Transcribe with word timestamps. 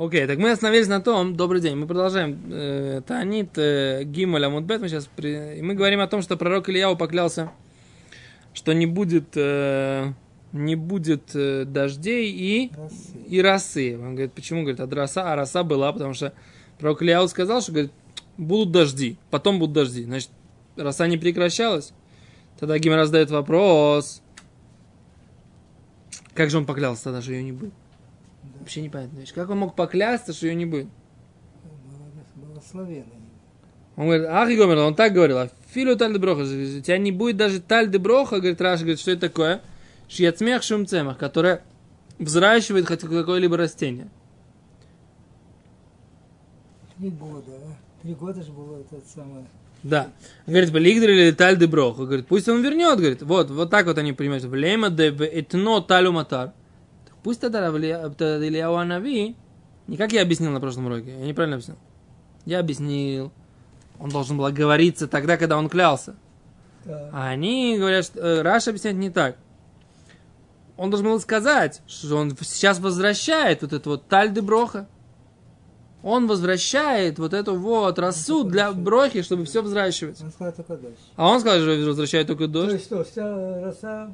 Окей, 0.00 0.26
так 0.26 0.38
мы 0.38 0.50
остановились 0.52 0.88
на 0.88 1.02
том, 1.02 1.36
добрый 1.36 1.60
день, 1.60 1.76
мы 1.76 1.86
продолжаем. 1.86 2.40
Э, 2.50 3.02
Таанит 3.06 3.58
э, 3.58 4.02
Гималь 4.04 4.46
Амудбет, 4.46 4.80
мы 4.80 4.88
сейчас, 4.88 5.06
при... 5.14 5.58
и 5.58 5.60
мы 5.60 5.74
говорим 5.74 6.00
о 6.00 6.06
том, 6.06 6.22
что 6.22 6.38
пророк 6.38 6.70
Ильяу 6.70 6.96
поклялся, 6.96 7.52
что 8.54 8.72
не 8.72 8.86
будет, 8.86 9.36
э, 9.36 10.14
не 10.52 10.74
будет 10.74 11.34
э, 11.34 11.66
дождей 11.66 12.32
и, 12.32 12.72
Росы. 12.74 13.18
и 13.28 13.42
росы. 13.42 13.98
Он 13.98 14.14
говорит, 14.14 14.32
почему? 14.32 14.62
Говорит, 14.62 14.80
от 14.80 14.90
роса, 14.94 15.34
а 15.34 15.36
роса 15.36 15.64
была, 15.64 15.92
потому 15.92 16.14
что 16.14 16.32
пророк 16.78 17.02
Ильяу 17.02 17.28
сказал, 17.28 17.60
что, 17.60 17.72
говорит, 17.72 17.92
будут 18.38 18.72
дожди, 18.72 19.18
потом 19.30 19.58
будут 19.58 19.74
дожди. 19.74 20.04
Значит, 20.04 20.30
роса 20.76 21.08
не 21.08 21.18
прекращалась. 21.18 21.92
Тогда 22.58 22.78
Гималь 22.78 23.00
раздает 23.00 23.30
вопрос, 23.30 24.22
как 26.32 26.48
же 26.48 26.56
он 26.56 26.64
поклялся 26.64 27.04
тогда, 27.04 27.20
что 27.20 27.32
ее 27.32 27.42
не 27.42 27.52
будет? 27.52 27.74
Вообще 28.60 28.82
непонятно. 28.82 29.20
Как 29.34 29.50
он 29.50 29.58
мог 29.58 29.74
поклясться, 29.74 30.32
что 30.32 30.46
ее 30.46 30.54
не 30.54 30.66
будет? 30.66 30.86
Благословенный. 32.36 33.20
Он 33.96 34.06
говорит, 34.06 34.26
ах, 34.28 34.48
Гомер, 34.48 34.78
он 34.78 34.94
так 34.94 35.12
говорил, 35.12 35.38
а 35.38 35.50
филу 35.72 35.96
таль 35.96 36.16
броха, 36.18 36.42
у 36.42 36.44
тебя 36.44 36.98
не 36.98 37.10
будет 37.10 37.36
даже 37.36 37.60
таль 37.60 37.88
броха, 37.98 38.36
говорит 38.36 38.60
Раша, 38.60 38.82
говорит, 38.82 39.00
что 39.00 39.10
это 39.10 39.28
такое? 39.28 39.62
Шьяцмех 40.08 40.62
шум 40.62 40.86
цемах, 40.86 41.18
которое 41.18 41.62
взращивает 42.18 42.86
хоть 42.86 43.00
какое-либо 43.00 43.56
растение. 43.56 44.08
Три 46.98 47.10
года, 47.10 47.52
а? 47.52 48.02
Три 48.02 48.14
года 48.14 48.42
же 48.42 48.52
было 48.52 48.80
это 48.80 49.00
самое. 49.06 49.46
Да. 49.82 50.10
Он 50.46 50.54
говорит, 50.54 50.70
лигдер 50.72 51.10
или 51.10 51.30
таль 51.32 51.58
де 51.58 51.66
броха. 51.66 52.04
Говорит, 52.04 52.26
пусть 52.26 52.48
он 52.48 52.62
вернет, 52.62 52.98
говорит, 52.98 53.22
вот, 53.22 53.50
вот 53.50 53.70
так 53.70 53.86
вот 53.86 53.98
они 53.98 54.12
понимают. 54.12 54.44
Влема 54.44 54.90
де 54.90 55.08
этно 55.08 55.80
талю 55.80 56.12
матар. 56.12 56.52
Пусть 57.22 57.40
тогда 57.40 57.68
Ильяу 57.68 58.76
Анави, 58.76 59.36
не 59.86 59.96
как 59.96 60.12
я 60.12 60.22
объяснил 60.22 60.50
на 60.52 60.60
прошлом 60.60 60.86
уроке, 60.86 61.10
я 61.18 61.26
неправильно 61.26 61.56
объяснил. 61.56 61.78
Я 62.46 62.60
объяснил, 62.60 63.32
он 63.98 64.08
должен 64.10 64.38
был 64.38 64.46
оговориться 64.46 65.06
тогда, 65.06 65.36
когда 65.36 65.58
он 65.58 65.68
клялся. 65.68 66.16
Да. 66.84 67.10
А 67.12 67.28
они 67.28 67.76
говорят, 67.78 68.06
что 68.06 68.20
э, 68.20 68.42
Раша 68.42 68.70
объясняет 68.70 68.96
не 68.96 69.10
так. 69.10 69.36
Он 70.78 70.88
должен 70.88 71.08
был 71.08 71.20
сказать, 71.20 71.82
что 71.86 72.16
он 72.16 72.34
сейчас 72.40 72.80
возвращает 72.80 73.60
вот 73.60 73.74
это 73.74 73.90
вот 73.90 74.08
таль 74.08 74.32
де 74.32 74.40
броха. 74.40 74.88
Он 76.02 76.26
возвращает 76.26 77.18
вот 77.18 77.34
эту 77.34 77.54
вот 77.56 77.98
росу 77.98 78.44
для 78.44 78.72
брохи, 78.72 79.20
чтобы 79.20 79.44
все 79.44 79.60
взращивать. 79.60 80.22
Он 80.22 80.30
сказал 80.30 80.54
только 80.54 80.78
дождь. 80.78 80.96
А 81.16 81.28
он 81.28 81.40
сказал, 81.40 81.60
что 81.60 81.86
возвращает 81.86 82.26
только 82.26 82.44
То 82.44 82.52
дождь. 82.52 82.72
есть 82.72 82.86
что, 82.86 83.04
вся 83.04 83.60
роса 83.60 84.10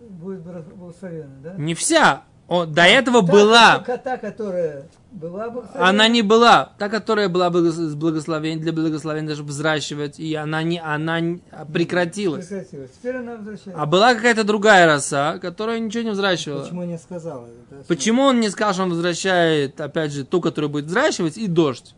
будет 0.00 0.40
благословенна, 0.40 1.36
да? 1.42 1.54
Не 1.58 1.74
вся. 1.74 2.24
О, 2.48 2.64
до 2.64 2.82
этого 2.82 3.22
Та- 3.22 3.32
была. 3.32 3.78
Та, 3.80 3.96
та, 3.96 4.16
которая 4.18 4.84
была. 5.10 5.52
Она 5.74 6.06
не 6.06 6.22
была. 6.22 6.70
Та, 6.78 6.88
которая 6.88 7.28
была 7.28 7.50
с 7.50 7.94
благословением, 7.94 8.60
для 8.60 8.72
благословения 8.72 9.28
даже 9.28 9.42
взращивать, 9.42 10.20
и 10.20 10.32
она 10.34 10.62
не, 10.62 10.78
она 10.80 11.18
не- 11.18 11.40
прекратилась. 11.72 12.46
Прекратилась. 12.46 12.90
Теперь 12.92 13.16
она 13.16 13.36
возвращается. 13.36 13.82
А 13.82 13.86
была 13.86 14.14
какая-то 14.14 14.44
другая 14.44 14.86
роса, 14.86 15.38
которая 15.38 15.80
ничего 15.80 16.04
не 16.04 16.10
взращивала. 16.10 16.62
Почему 16.62 16.84
не 16.84 16.98
сказала? 16.98 17.48
Почему 17.88 18.22
он 18.22 18.38
не 18.38 18.48
сказал, 18.50 18.74
что 18.74 18.82
он 18.84 18.90
возвращает, 18.90 19.80
опять 19.80 20.12
же, 20.12 20.24
ту, 20.24 20.40
которая 20.40 20.70
будет 20.70 20.84
взращивать, 20.84 21.36
и 21.36 21.48
дождь? 21.48 21.96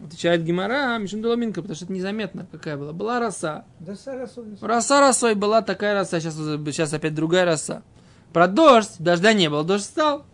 Отвечает 0.00 0.44
Гимара, 0.44 0.96
Мишин 0.98 1.22
Доломинка, 1.22 1.60
потому 1.60 1.74
что 1.76 1.84
это 1.84 1.92
незаметно, 1.92 2.46
какая 2.50 2.76
была. 2.76 2.92
Была 2.92 3.20
роса. 3.20 3.64
Да 3.80 3.94
вся 3.94 4.16
роса. 4.16 4.42
Роса 4.60 5.00
росой 5.00 5.34
была 5.34 5.60
такая 5.62 5.94
роса, 5.94 6.20
сейчас, 6.20 6.34
сейчас 6.34 6.92
опять 6.92 7.14
другая 7.14 7.44
роса. 7.44 7.82
Про 8.32 8.46
дождь, 8.46 8.96
дождя 8.98 9.32
не 9.32 9.48
было, 9.48 9.64
дождь 9.64 9.84
стал. 9.84 10.24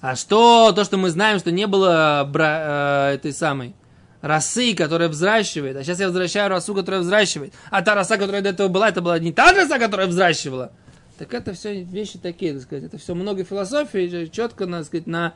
А 0.00 0.16
что, 0.16 0.72
то, 0.72 0.84
что 0.84 0.96
мы 0.98 1.08
знаем, 1.10 1.38
что 1.38 1.50
не 1.50 1.66
было 1.66 2.28
бра- 2.30 3.10
э, 3.10 3.14
этой 3.14 3.32
самой 3.32 3.74
росы, 4.20 4.74
которая 4.74 5.08
взращивает, 5.08 5.76
а 5.76 5.82
сейчас 5.84 5.98
я 6.00 6.06
возвращаю 6.06 6.50
росу, 6.50 6.74
которая 6.74 7.00
взращивает, 7.00 7.54
а 7.70 7.80
та 7.82 7.94
роса, 7.94 8.16
которая 8.18 8.42
до 8.42 8.50
этого 8.50 8.68
была, 8.68 8.88
это 8.90 9.00
была 9.00 9.18
не 9.18 9.32
та 9.32 9.52
роса, 9.52 9.78
которая 9.78 10.06
взращивала. 10.06 10.72
Так 11.18 11.32
это 11.32 11.54
все 11.54 11.82
вещи 11.82 12.18
такие, 12.18 12.52
так 12.52 12.62
сказать, 12.62 12.84
это 12.84 12.98
все 12.98 13.14
много 13.14 13.44
философии, 13.44 14.28
четко, 14.30 14.66
надо 14.66 14.84
сказать, 14.84 15.06
на, 15.06 15.32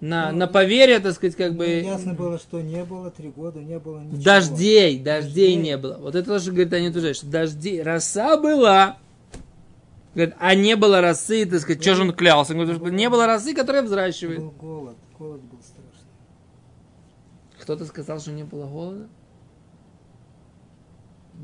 на, 0.00 0.30
Ну, 0.32 0.38
на 0.38 0.46
поверье, 0.46 0.98
так 0.98 1.14
сказать, 1.14 1.36
как 1.36 1.54
бы... 1.54 1.66
Ну, 1.82 1.90
ясно 1.90 2.12
было, 2.12 2.38
что 2.38 2.60
не 2.60 2.84
было, 2.84 3.10
три 3.10 3.28
года 3.28 3.60
не 3.60 3.78
было 3.78 4.00
ничего. 4.00 4.22
Дождей, 4.22 4.98
дождей 4.98 5.22
Дождей. 5.24 5.56
не 5.56 5.76
было. 5.78 5.96
Вот 5.98 6.14
это 6.16 6.26
тоже 6.28 6.50
говорит 6.50 6.72
они 6.74 6.90
тоже, 6.90 7.14
что 7.14 7.26
дождей, 7.26 7.82
роса 7.82 8.36
была. 8.36 8.98
Говорит, 10.14 10.34
а 10.38 10.54
не 10.54 10.76
было 10.76 11.00
росы, 11.00 11.46
так 11.46 11.60
сказать, 11.60 11.80
что 11.82 11.94
же 11.94 12.02
он 12.02 12.12
клялся? 12.12 12.52
Он 12.52 12.58
говорит, 12.60 12.76
что 12.80 12.88
не 12.90 13.08
было 13.08 13.26
росы, 13.26 13.54
которая 13.54 13.82
взращивает. 13.82 14.40
Был 14.40 14.50
голод, 14.50 14.96
голод 15.18 15.40
был 15.42 15.58
страшный. 15.62 16.08
Кто-то 17.60 17.86
сказал, 17.86 18.20
что 18.20 18.30
не 18.32 18.44
было 18.44 18.66
голода? 18.66 19.08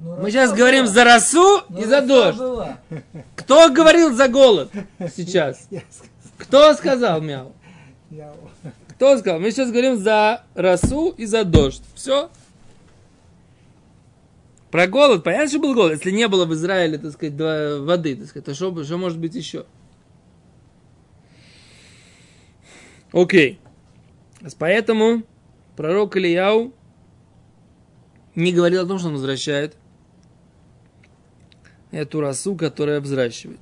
Ну, 0.01 0.17
Мы 0.21 0.31
сейчас 0.31 0.53
говорим 0.53 0.85
была. 0.85 0.93
за 0.95 1.05
росу 1.05 1.61
Ну, 1.71 1.81
и 1.81 1.85
за 1.85 2.03
дождь. 2.03 2.39
была. 2.39 2.79
Кто 3.37 3.71
говорил 3.73 4.13
за 4.15 4.29
голод 4.29 4.71
сейчас? 5.17 5.67
Кто 6.37 6.75
сказал, 6.75 7.21
мяу? 7.21 7.53
Кто 8.91 9.17
сказал? 9.19 9.41
Мы 9.41 9.51
сейчас 9.51 9.71
говорим 9.71 9.97
за 9.99 10.45
росу 10.55 11.11
и 11.17 11.25
за 11.25 11.45
дождь. 11.45 11.83
Все. 11.95 12.31
Про 14.71 14.87
голод, 14.87 15.25
понятно, 15.25 15.49
что 15.49 15.59
был 15.61 15.75
голод. 15.75 15.93
Если 15.93 16.11
не 16.11 16.29
было 16.29 16.45
в 16.45 16.53
Израиле, 16.53 16.99
так 16.99 17.13
сказать, 17.13 17.37
два- 17.37 17.79
воды, 17.81 18.17
так 18.17 18.27
сказать, 18.27 18.45
то 18.45 18.55
что, 18.55 18.85
что 18.85 18.99
может 18.99 19.19
быть 19.19 19.35
еще? 19.35 19.65
Окей. 23.13 23.59
Поэтому 24.59 25.23
пророк 25.77 26.17
Ильяу 26.17 26.75
не 28.35 28.53
говорил 28.53 28.85
о 28.85 28.87
том, 28.87 28.99
что 28.99 29.09
он 29.09 29.15
возвращает 29.15 29.77
эту 31.91 32.21
росу, 32.21 32.55
которая 32.55 33.01
взращивает. 33.01 33.61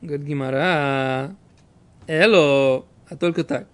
Говорит 0.00 0.26
Гимара, 0.26 1.36
эло, 2.06 2.86
а 3.08 3.16
только 3.18 3.44
так. 3.44 3.68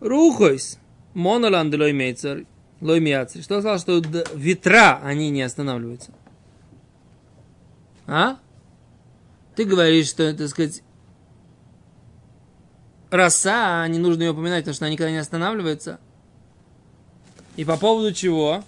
Рухойс, 0.00 0.78
моноланд 1.14 1.74
лой 1.74 1.92
мейцер, 1.92 2.44
лой 2.80 3.00
мияцер. 3.00 3.42
Что 3.42 3.56
он 3.56 3.62
сказал, 3.62 3.78
что 3.78 4.02
ветра, 4.34 5.00
они 5.02 5.30
не 5.30 5.42
останавливаются? 5.42 6.12
А? 8.06 8.38
Ты 9.54 9.64
говоришь, 9.64 10.08
что, 10.08 10.32
так 10.34 10.48
сказать, 10.48 10.82
роса, 13.10 13.86
не 13.88 13.98
нужно 13.98 14.22
ее 14.22 14.30
упоминать, 14.30 14.60
потому 14.64 14.74
что 14.74 14.84
она 14.84 14.92
никогда 14.92 15.10
не 15.10 15.18
останавливается. 15.18 15.98
И 17.56 17.64
по 17.64 17.76
поводу 17.76 18.12
чего? 18.12 18.62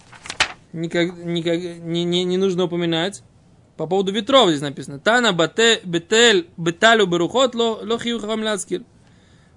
Никак, 0.73 1.15
никак, 1.15 1.59
не, 1.59 2.03
не, 2.03 2.23
не 2.23 2.37
нужно 2.37 2.65
упоминать. 2.65 3.23
По 3.77 3.87
поводу 3.87 4.11
ветров 4.11 4.49
здесь 4.49 4.61
написано. 4.61 4.99
Тана 4.99 5.33
бате, 5.33 5.79
бетель, 5.83 6.49
беталю 6.57 7.07
берухот, 7.07 7.55
ло, 7.55 7.79
ло 7.81 7.97
хию 7.97 8.19
хахам 8.19 8.43
ляцкир. 8.43 8.83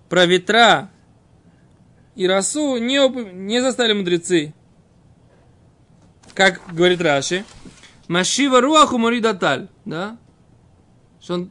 Про 0.09 0.27
ветра 0.27 0.91
и 2.17 2.27
росу 2.27 2.77
не, 2.77 2.99
упом- 2.99 3.33
не 3.47 3.61
заставили 3.61 3.95
мудрецы. 3.95 4.55
Как 6.35 6.61
говорит 6.73 7.01
Раши. 7.01 7.45
Машива 8.09 8.61
руаху 8.61 8.99
моридаталь. 8.99 9.69
Да? 9.85 10.19
Что 11.21 11.35
он 11.35 11.51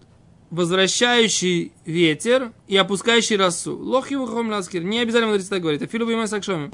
возвращающий 0.51 1.71
ветер 1.85 2.53
и 2.67 2.77
опускающий 2.77 3.37
росу. 3.37 3.77
Лохи 3.77 4.15
хахам 4.15 4.51
ляцкир. 4.51 4.83
Не 4.83 4.99
обязательно 4.99 5.31
мудрецы 5.31 5.49
так 5.49 5.61
говорят. 5.61 5.81
Афилу 5.81 6.05
бимай 6.05 6.27
сакшомим. 6.27 6.71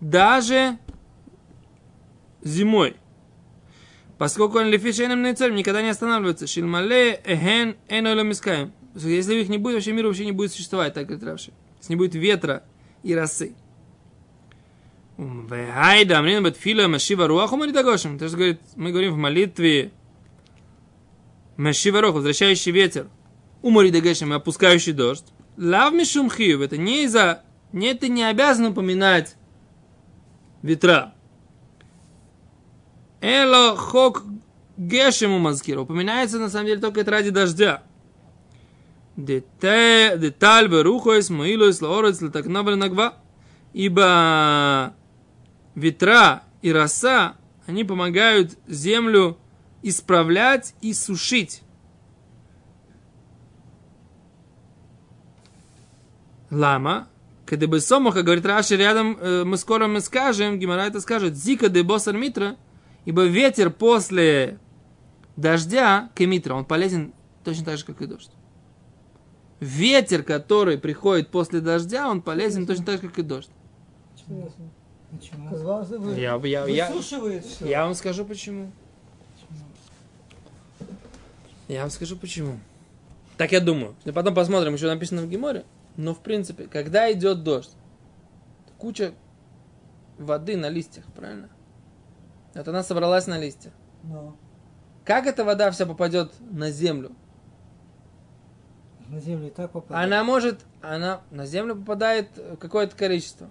Даже 0.00 0.78
зимой. 2.42 2.96
Поскольку 4.18 4.58
он 4.58 4.68
лефишейным 4.68 5.22
нейцером 5.22 5.56
никогда 5.56 5.82
не 5.82 5.88
останавливается. 5.88 6.46
Шильмале 6.46 7.14
эхен 7.24 7.76
искаем. 7.88 8.72
Если 8.94 9.34
их 9.40 9.48
не 9.48 9.58
будет, 9.58 9.74
вообще 9.74 9.92
мир 9.92 10.06
вообще 10.06 10.24
не 10.24 10.32
будет 10.32 10.52
существовать, 10.52 10.94
так 10.94 11.06
говорит 11.06 11.24
Равши. 11.24 11.52
Если 11.80 11.94
не 11.94 11.96
будет 11.96 12.14
ветра 12.14 12.62
и 13.04 13.14
росы. 13.14 13.54
Вайда, 15.16 16.18
амрин 16.18 16.42
бетфила 16.42 16.88
машива 16.88 17.28
руаху 17.28 17.56
маридагошим. 17.56 18.18
То 18.18 18.24
есть 18.24 18.34
говорит, 18.34 18.60
мы 18.74 18.90
говорим 18.90 19.12
в 19.12 19.16
молитве 19.16 19.92
машива 21.56 22.00
возвращающий 22.10 22.72
ветер. 22.72 23.06
У 23.62 23.70
маридагошим, 23.70 24.32
опускающий 24.32 24.92
дождь. 24.92 25.26
Лав 25.56 25.94
мишум 25.94 26.30
хиюв. 26.30 26.62
Это 26.62 26.76
не 26.76 27.04
из-за... 27.04 27.44
Не, 27.72 27.94
ты 27.94 28.08
не 28.08 28.24
обязан 28.24 28.66
упоминать 28.66 29.36
ветра. 30.62 31.14
Эло 33.20 33.76
хок 33.76 34.24
гешему 34.76 35.38
мазкир. 35.38 35.78
Упоминается 35.78 36.38
на 36.38 36.50
самом 36.50 36.66
деле 36.66 36.80
только 36.80 37.00
это 37.00 37.12
ради 37.12 37.30
дождя. 37.30 37.82
Деталь 39.16 40.68
берухойс 40.68 41.30
маилойс 41.30 41.80
лаорец 41.80 42.20
латакнабель 42.20 42.76
нагва. 42.76 43.14
Ибо 43.72 44.94
ветра 45.74 46.44
и 46.62 46.72
роса, 46.72 47.36
они 47.66 47.84
помогают 47.84 48.56
землю 48.66 49.38
исправлять 49.82 50.74
и 50.80 50.94
сушить. 50.94 51.62
Лама, 56.50 57.08
когда 57.46 57.66
бы 57.66 57.80
сомаха, 57.80 58.22
говорит 58.22 58.46
Раши, 58.46 58.76
рядом 58.76 59.18
э, 59.20 59.44
мы 59.44 59.56
скоро 59.56 59.88
мы 59.88 60.00
скажем, 60.00 60.58
Гимара 60.58 60.82
это 60.82 61.00
скажет, 61.00 61.36
зика 61.36 61.68
де 61.68 61.82
босар 61.82 62.16
митра, 62.16 62.56
ибо 63.04 63.24
ветер 63.24 63.70
после 63.70 64.58
дождя, 65.36 66.10
кемитра, 66.14 66.54
он 66.54 66.64
полезен 66.64 67.12
точно 67.42 67.64
так 67.64 67.78
же, 67.78 67.84
как 67.84 68.00
и 68.00 68.06
дождь. 68.06 68.30
Ветер, 69.64 70.22
который 70.22 70.76
приходит 70.76 71.30
после 71.30 71.60
дождя, 71.60 72.10
он 72.10 72.20
полезен 72.20 72.66
точно 72.66 72.84
так 72.84 73.00
же, 73.00 73.08
как 73.08 73.18
и 73.18 73.22
дождь. 73.22 73.48
Почему? 75.10 75.48
Казалось 75.48 75.88
бы, 75.88 76.14
Я, 76.20 76.38
я, 76.44 76.66
я, 76.66 76.92
я 77.60 77.86
вам 77.86 77.94
скажу 77.94 78.26
почему. 78.26 78.70
Я 81.66 81.80
вам 81.80 81.90
скажу 81.90 82.16
почему. 82.16 82.58
Так 83.38 83.52
я 83.52 83.60
думаю. 83.60 83.94
И 84.04 84.12
потом 84.12 84.34
посмотрим, 84.34 84.74
еще 84.74 84.86
написано 84.86 85.22
в 85.22 85.30
Геморе. 85.30 85.64
Но 85.96 86.14
в 86.14 86.20
принципе, 86.20 86.64
когда 86.64 87.10
идет 87.10 87.42
дождь, 87.42 87.70
куча 88.76 89.14
воды 90.18 90.58
на 90.58 90.68
листьях, 90.68 91.06
правильно? 91.16 91.48
Вот 92.54 92.68
она 92.68 92.82
собралась 92.82 93.26
на 93.26 93.38
листья. 93.38 93.72
Но 94.02 94.36
Как 95.06 95.26
эта 95.26 95.42
вода 95.42 95.70
вся 95.70 95.86
попадет 95.86 96.32
на 96.50 96.70
землю? 96.70 97.12
На 99.08 99.20
землю 99.20 99.48
и 99.48 99.50
так 99.50 99.70
попадает. 99.72 100.06
Она 100.06 100.24
может, 100.24 100.60
она 100.82 101.20
на 101.30 101.46
землю 101.46 101.76
попадает 101.76 102.28
какое-то 102.60 102.96
количество. 102.96 103.48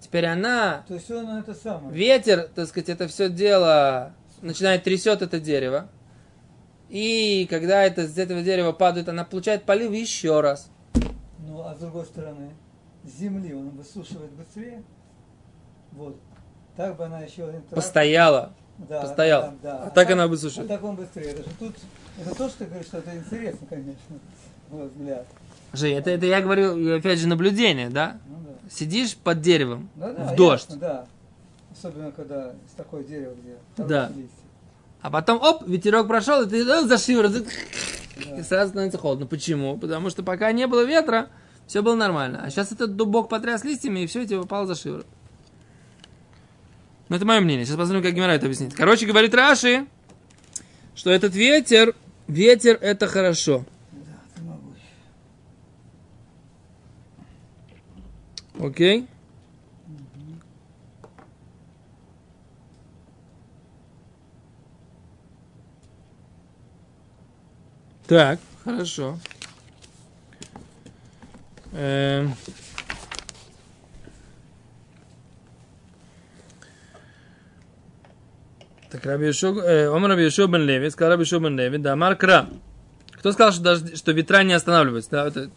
Теперь 0.00 0.26
она, 0.26 0.84
То 0.86 0.94
есть 0.94 1.10
он 1.10 1.28
это 1.38 1.54
самое. 1.54 1.94
ветер, 1.94 2.48
так 2.54 2.68
сказать, 2.68 2.90
это 2.90 3.08
все 3.08 3.28
дело 3.30 4.12
начинает 4.42 4.84
трясет 4.84 5.22
это 5.22 5.40
дерево. 5.40 5.88
И 6.90 7.46
когда 7.48 7.82
это 7.82 8.06
с 8.06 8.18
этого 8.18 8.42
дерева 8.42 8.72
падает, 8.72 9.08
она 9.08 9.24
получает 9.24 9.64
полив 9.64 9.90
еще 9.92 10.40
раз. 10.42 10.70
Ну, 11.38 11.62
а 11.62 11.74
с 11.74 11.78
другой 11.78 12.04
стороны, 12.04 12.50
с 13.04 13.18
земли 13.18 13.54
он 13.54 13.70
высушивает 13.70 14.30
быстрее. 14.32 14.82
Вот. 15.92 16.20
Так 16.76 16.96
бы 16.96 17.04
она 17.06 17.20
еще 17.20 17.44
один 17.48 17.62
тракт- 17.62 17.74
Постояла. 17.74 18.52
Да, 18.76 19.02
постояла. 19.02 19.54
да, 19.62 19.78
да. 19.78 19.82
А 19.84 19.90
так 19.90 20.10
она 20.10 20.24
А 20.24 20.26
высушит. 20.28 20.66
так 20.68 20.82
он 20.82 20.96
быстрее. 20.96 21.30
Это 21.30 21.44
же 21.44 21.56
тут, 21.58 21.76
это 22.20 22.34
то, 22.34 22.48
что 22.48 22.58
ты 22.58 22.64
говоришь, 22.66 22.86
что 22.86 22.98
это 22.98 23.16
интересно, 23.16 23.66
конечно, 23.68 24.18
взгляд. 24.82 25.26
Жень, 25.72 25.94
это, 25.94 26.10
это 26.10 26.26
я 26.26 26.40
говорю, 26.40 26.96
опять 26.96 27.18
же, 27.18 27.26
наблюдение, 27.28 27.90
да? 27.90 28.18
Ну 28.28 28.36
да. 28.44 28.70
Сидишь 28.70 29.16
под 29.16 29.40
деревом 29.40 29.88
Да, 29.96 30.12
да, 30.12 30.24
в 30.32 30.36
дождь, 30.36 30.66
ясно, 30.68 30.80
да. 30.80 31.06
Особенно, 31.72 32.12
когда 32.12 32.52
с 32.70 32.74
такое 32.76 33.02
дерево, 33.02 33.34
где 33.42 33.56
Да. 33.84 34.08
листья. 34.14 34.28
а 35.02 35.10
потом, 35.10 35.40
оп, 35.42 35.66
ветерок 35.66 36.06
прошел, 36.06 36.42
и 36.42 36.48
ты 36.48 36.62
э, 36.62 36.82
за 36.86 36.96
шиворот, 36.98 37.34
и 37.36 37.44
Да. 38.36 38.42
сразу 38.44 38.70
становится 38.70 38.98
холодно. 38.98 39.26
Почему? 39.26 39.76
Потому 39.76 40.10
что 40.10 40.22
пока 40.22 40.52
не 40.52 40.66
было 40.66 40.84
ветра, 40.84 41.28
все 41.66 41.82
было 41.82 41.94
нормально. 41.96 42.42
А 42.44 42.50
сейчас 42.50 42.70
этот 42.72 42.94
дубок 42.96 43.28
потряс 43.28 43.64
листьями, 43.64 44.00
и 44.00 44.06
все, 44.06 44.22
и 44.22 44.26
тебе 44.26 44.40
попало 44.40 44.66
за 44.66 44.74
шиворот. 44.76 45.06
Ну, 47.08 47.16
это 47.16 47.26
мое 47.26 47.40
мнение. 47.40 47.66
Сейчас 47.66 47.76
посмотрим, 47.76 48.02
как 48.02 48.14
Гимара 48.14 48.32
это 48.32 48.46
объяснит. 48.46 48.72
Короче, 48.74 49.04
говорит 49.06 49.34
Раши, 49.34 49.86
что 50.94 51.10
этот 51.10 51.34
ветер, 51.34 51.94
ветер 52.28 52.78
это 52.80 53.06
хорошо. 53.08 53.64
Да, 53.92 53.98
ты 54.34 54.42
могу. 54.42 54.72
Окей? 58.60 59.06
Так, 68.06 68.38
хорошо. 68.64 69.18
Эм. 71.72 72.34
Так, 78.90 79.06
Раби 79.06 79.26
Йошуа, 79.26 79.62
э, 79.64 79.86
Омар 79.88 80.10
Раби 80.10 80.22
Йошуа 80.24 80.46
бен 80.46 80.62
Леви, 80.62 80.90
сказал 80.90 81.12
Раби 81.12 81.22
Йошуа 81.22 81.40
бен 81.40 81.58
Леви, 81.58 81.78
да, 81.78 81.94
Амар 81.94 82.14
Кра. 82.16 82.48
Кто 83.12 83.32
сказал, 83.32 83.52
что, 83.52 83.62
дожди- 83.62 83.96
что 83.96 84.12
ветра 84.12 84.42
не 84.44 84.52
останавливаются? 84.52 85.10
Да, 85.10 85.26
это 85.26 85.50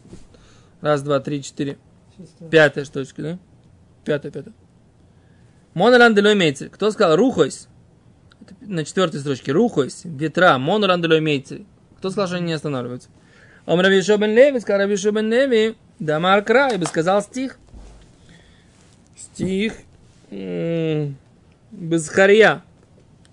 раз, 0.82 1.04
два, 1.04 1.20
три, 1.20 1.44
четыре. 1.44 1.78
Пятая 2.50 2.86
штучка, 2.86 3.22
да? 3.22 3.40
Пятая, 4.04 4.32
пятая. 4.32 4.54
Моноран 5.74 6.16
дело 6.16 6.34
имеется. 6.34 6.70
Кто 6.70 6.92
сказал 6.92 7.16
рухойс? 7.16 7.68
На 8.62 8.86
четвертой 8.86 9.20
строчке. 9.20 9.52
Рухойс, 9.52 10.02
ветра, 10.06 10.58
моноран 10.58 11.02
дело 11.02 11.20
имеется. 11.20 11.60
Кто 11.98 12.10
сказал, 12.10 12.28
что 12.28 12.38
они 12.38 12.48
не 12.48 12.54
останавливаются? 12.54 13.10
Раби 13.66 13.98
Йошуа 13.98 14.18
бен 14.18 14.34
Леви, 14.34 14.60
сказал 14.60 14.88
Йошуа 14.88 15.12
бен 15.12 15.32
Леви, 15.32 15.76
да 16.00 16.20
Маркра, 16.20 16.70
и 16.74 16.78
бы 16.78 16.86
сказал 16.86 17.22
стих. 17.22 17.60
Стих 19.16 19.74
м, 20.32 21.18
Захария, 21.72 22.64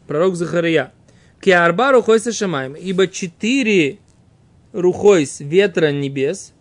пророк 0.06 0.34
Захария. 0.36 0.92
Киарба 1.40 1.92
рухойс 1.92 2.26
шамаем, 2.34 2.74
ибо 2.74 3.06
четыре 3.06 3.98
рухойс 4.72 5.40
ветра 5.40 5.92
небес, 5.92 6.53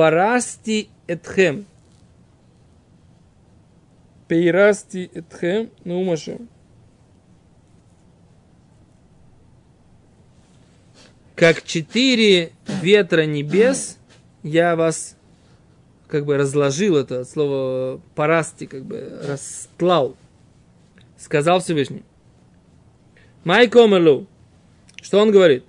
парасти 0.00 0.88
этхем. 1.06 1.66
Пейрасти 4.28 5.10
этхем, 5.12 5.68
ну 5.84 6.02
машем. 6.04 6.48
Как 11.34 11.62
четыре 11.64 12.52
ветра 12.80 13.26
небес, 13.26 13.98
я 14.42 14.74
вас 14.74 15.18
как 16.08 16.24
бы 16.24 16.38
разложил 16.38 16.96
это 16.96 17.20
от 17.20 17.28
слова 17.28 18.00
парасти, 18.14 18.64
как 18.64 18.86
бы 18.86 19.20
растлал. 19.28 20.16
Сказал 21.18 21.60
Всевышний. 21.60 22.04
Май 23.44 23.68
комерлу. 23.68 24.26
Что 25.02 25.20
он 25.20 25.30
говорит? 25.30 25.62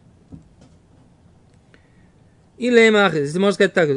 И 2.57 2.71
леймах, 2.71 3.13
если 3.15 3.37
можно 3.37 3.55
сказать 3.55 3.73
так, 3.73 3.89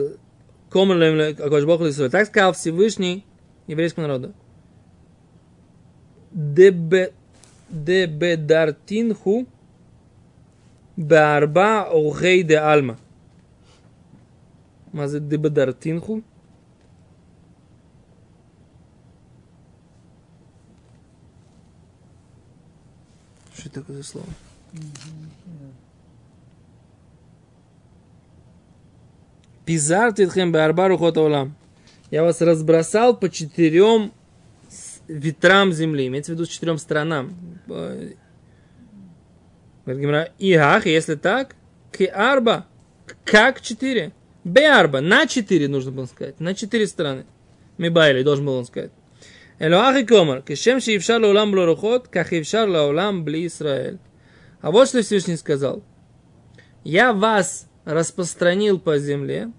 комер 0.73 0.97
лейм 0.97 1.35
Акош 1.39 1.65
Бог 1.65 1.81
Лисрой. 1.81 2.09
Так 2.09 2.27
сказал 2.27 2.53
Всевышний 2.53 3.25
еврейскому 3.67 4.07
народу. 4.07 4.33
Дебе, 6.31 7.13
дебедартинху 7.69 9.45
בארבע 10.97 11.83
אורחי 11.87 12.43
דה 12.43 12.71
עלמא. 12.71 12.93
מה 14.93 15.07
זה 15.07 15.19
דבדרתינכו? 15.19 16.21
Что 23.53 23.67
это 23.67 23.81
такое 23.81 23.97
за 23.97 24.03
слово? 24.03 24.27
Пизар 29.64 30.12
титхем 30.12 30.52
беарба 30.52 30.88
рухот 30.88 31.16
олам. 31.16 31.56
Я 32.10 32.22
вас 32.22 32.40
разбросал 32.40 33.16
по 33.16 33.30
четырем 33.30 34.12
ветрам 35.08 35.72
земли. 35.72 36.06
Имеется 36.06 36.32
в 36.32 36.34
виду 36.34 36.46
четырем 36.46 36.78
сторонам. 36.78 37.34
Э, 37.68 38.12
Ихах, 40.38 40.86
если 40.86 41.14
так, 41.14 41.56
к 41.92 42.06
арба, 42.06 42.66
как 43.24 43.60
четыре? 43.60 44.12
Б 44.44 44.66
арба, 44.66 45.00
на 45.00 45.26
четыре 45.26 45.68
нужно 45.68 45.92
было 45.92 46.06
сказать, 46.06 46.40
на 46.40 46.54
четыре 46.54 46.86
стороны. 46.86 47.26
Мибайли, 47.78 48.22
должен 48.22 48.46
был 48.46 48.54
он 48.54 48.64
сказать. 48.64 48.92
Элоах 49.58 49.96
и 49.96 50.04
комар, 50.04 50.42
кешем 50.42 50.80
шиившар 50.80 51.20
лаулам 51.20 51.52
блорухот, 51.52 52.08
как 52.08 52.32
ившар 52.32 52.68
лаулам 52.68 53.24
бли 53.24 53.46
Исраэль. 53.46 53.98
А 54.60 54.70
вот 54.70 54.88
что 54.88 55.02
Всевышний 55.02 55.36
сказал. 55.36 55.82
Я 56.82 57.12
вас 57.12 57.68
распространил 57.84 58.78
по 58.78 58.98
земле, 58.98 59.50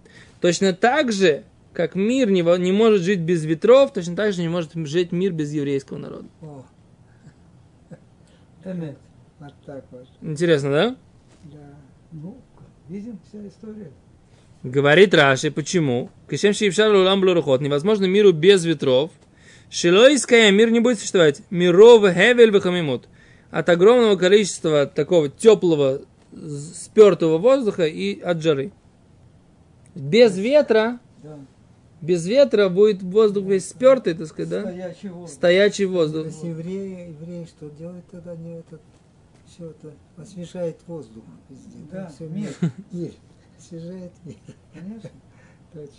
точно 0.41 0.73
так 0.73 1.11
же, 1.11 1.43
как 1.73 1.95
мир 1.95 2.29
не, 2.29 2.41
не 2.59 2.71
может 2.71 3.01
жить 3.01 3.19
без 3.19 3.43
ветров, 3.45 3.93
точно 3.93 4.15
так 4.15 4.33
же 4.33 4.41
не 4.41 4.49
может 4.49 4.71
жить 4.73 5.11
мир 5.11 5.31
без 5.31 5.51
еврейского 5.51 5.97
народа. 5.97 6.27
О. 6.41 6.65
Эмет. 8.63 8.97
Вот 9.39 9.53
так 9.65 9.85
вот. 9.91 10.07
Интересно, 10.21 10.71
да? 10.71 10.95
Да. 11.43 11.75
Ну, 12.11 12.37
видим 12.87 13.19
вся 13.27 13.47
история. 13.47 13.91
Говорит 14.63 15.13
Раши, 15.13 15.51
почему? 15.51 16.09
Кишем 16.29 16.53
шиившар 16.53 16.91
лулам 16.91 17.21
блурухот. 17.21 17.61
Невозможно 17.61 18.05
миру 18.05 18.31
без 18.31 18.65
ветров. 18.65 19.11
Шилойская 19.69 20.49
мир 20.51 20.71
не 20.71 20.79
будет 20.79 20.97
существовать. 20.97 21.41
Миров 21.51 22.01
хевель 22.01 22.51
вахамимут. 22.51 23.07
От 23.51 23.69
огромного 23.69 24.15
количества 24.15 24.87
такого 24.87 25.29
теплого, 25.29 26.01
спертого 26.35 27.37
воздуха 27.37 27.85
и 27.85 28.19
от 28.19 28.41
жары. 28.41 28.71
Без 29.93 30.37
ветра, 30.37 30.99
Да. 31.23 31.39
без 32.01 32.25
ветра 32.27 32.69
будет 32.69 33.01
воздух 33.01 33.45
весь 33.45 33.67
спертый, 33.69 34.13
так 34.13 34.27
сказать, 34.27 34.49
да? 34.49 34.61
Стоячий 34.71 35.09
воздух. 35.09 35.29
Стоячий 35.35 35.85
воздух. 35.85 36.25
Если 36.27 36.47
евреи, 36.47 37.09
евреи 37.09 37.45
что 37.45 37.69
делают 37.69 38.05
тогда? 38.11 38.35
Не 38.35 38.59
этот, 38.59 38.81
все 39.47 39.69
это 39.69 39.93
освежает 40.17 40.77
воздух 40.87 41.23
везде. 41.49 41.77
Да, 41.91 42.07
все 42.07 42.27
мир. 42.27 42.49
мир. 42.91 43.11
съезжает. 43.57 44.11
Конечно. 44.73 45.09
Точно. 45.73 45.93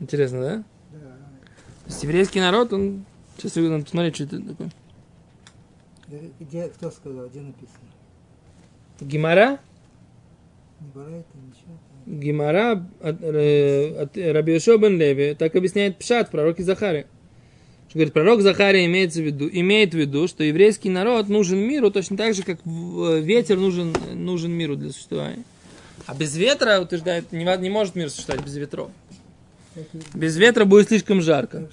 Интересно, 0.00 0.40
да? 0.40 0.56
Да. 0.92 0.98
То 0.98 1.90
есть 1.90 2.02
еврейский 2.02 2.40
народ, 2.40 2.72
он... 2.72 3.04
Сейчас 3.38 3.54
надо 3.56 3.84
посмотреть, 3.84 4.14
что 4.16 4.24
это 4.24 4.40
такое. 4.40 4.70
Где- 6.40 6.68
кто 6.68 6.90
сказал, 6.90 7.26
где 7.28 7.40
написано? 7.40 7.78
Гимара? 9.00 9.58
Не 10.80 10.88
барайта, 10.94 11.26
ничего. 11.34 11.78
Гимара 12.06 12.86
от, 13.00 13.22
э, 13.22 14.02
от 14.02 14.16
Раби 14.16 14.52
Йошуа 14.54 14.78
бен 14.78 14.98
Леви 14.98 15.34
так 15.34 15.54
объясняет 15.56 15.98
Пшат, 15.98 16.30
пророке 16.30 16.62
Захаре. 16.62 17.06
Что 17.88 17.98
говорит, 17.98 18.12
пророк 18.14 18.40
Захария 18.42 18.84
имеется 18.86 19.20
в 19.20 19.24
виду, 19.24 19.48
имеет 19.50 19.94
в 19.94 19.96
виду, 19.96 20.28
что 20.28 20.44
еврейский 20.44 20.90
народ 20.90 21.28
нужен 21.28 21.58
миру 21.58 21.90
точно 21.90 22.16
так 22.16 22.34
же, 22.34 22.42
как 22.42 22.58
в- 22.64 23.18
ветер 23.20 23.58
нужен, 23.58 23.94
нужен 24.14 24.52
миру 24.52 24.76
для 24.76 24.90
существования. 24.90 25.42
А 26.06 26.14
без 26.14 26.36
ветра, 26.36 26.80
утверждает, 26.80 27.32
не, 27.32 27.44
не 27.44 27.70
может 27.70 27.96
мир 27.96 28.10
существовать 28.10 28.44
без 28.44 28.56
ветров. 28.56 28.90
Без 30.14 30.36
ветра 30.36 30.64
будет 30.64 30.88
слишком 30.88 31.20
жарко. 31.20 31.68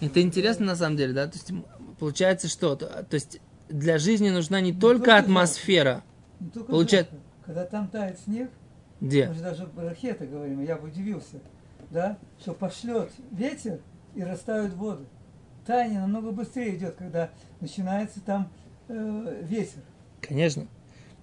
Это 0.00 0.20
интересно 0.20 0.66
на 0.66 0.76
самом 0.76 0.96
деле, 0.96 1.12
да? 1.12 1.26
То 1.28 1.34
есть 1.36 1.50
получается 1.98 2.48
что? 2.48 2.74
То, 2.76 2.86
то 3.08 3.14
есть 3.14 3.40
для 3.72 3.98
жизни 3.98 4.30
нужна 4.30 4.60
не 4.60 4.72
только 4.72 4.98
только 5.04 5.16
атмосфера. 5.18 6.02
Не 6.40 6.50
только 6.50 6.70
Получает- 6.70 7.06
жарко. 7.10 7.22
Когда 7.44 7.64
там 7.64 7.88
тает 7.88 8.18
снег, 8.20 8.50
Где? 9.00 9.26
мы 9.28 9.34
же 9.34 9.40
даже 9.40 9.68
ракеты 9.76 10.26
говорим, 10.26 10.62
я 10.62 10.76
бы 10.76 10.88
удивился, 10.88 11.40
да, 11.90 12.18
что 12.40 12.52
пошлет 12.54 13.10
ветер 13.32 13.80
и 14.14 14.22
растают 14.22 14.74
воды. 14.74 15.04
Таяние 15.66 16.00
намного 16.00 16.30
быстрее 16.32 16.76
идет, 16.76 16.94
когда 16.96 17.30
начинается 17.60 18.20
там 18.20 18.48
э, 18.88 19.42
ветер. 19.48 19.80
Конечно. 20.20 20.66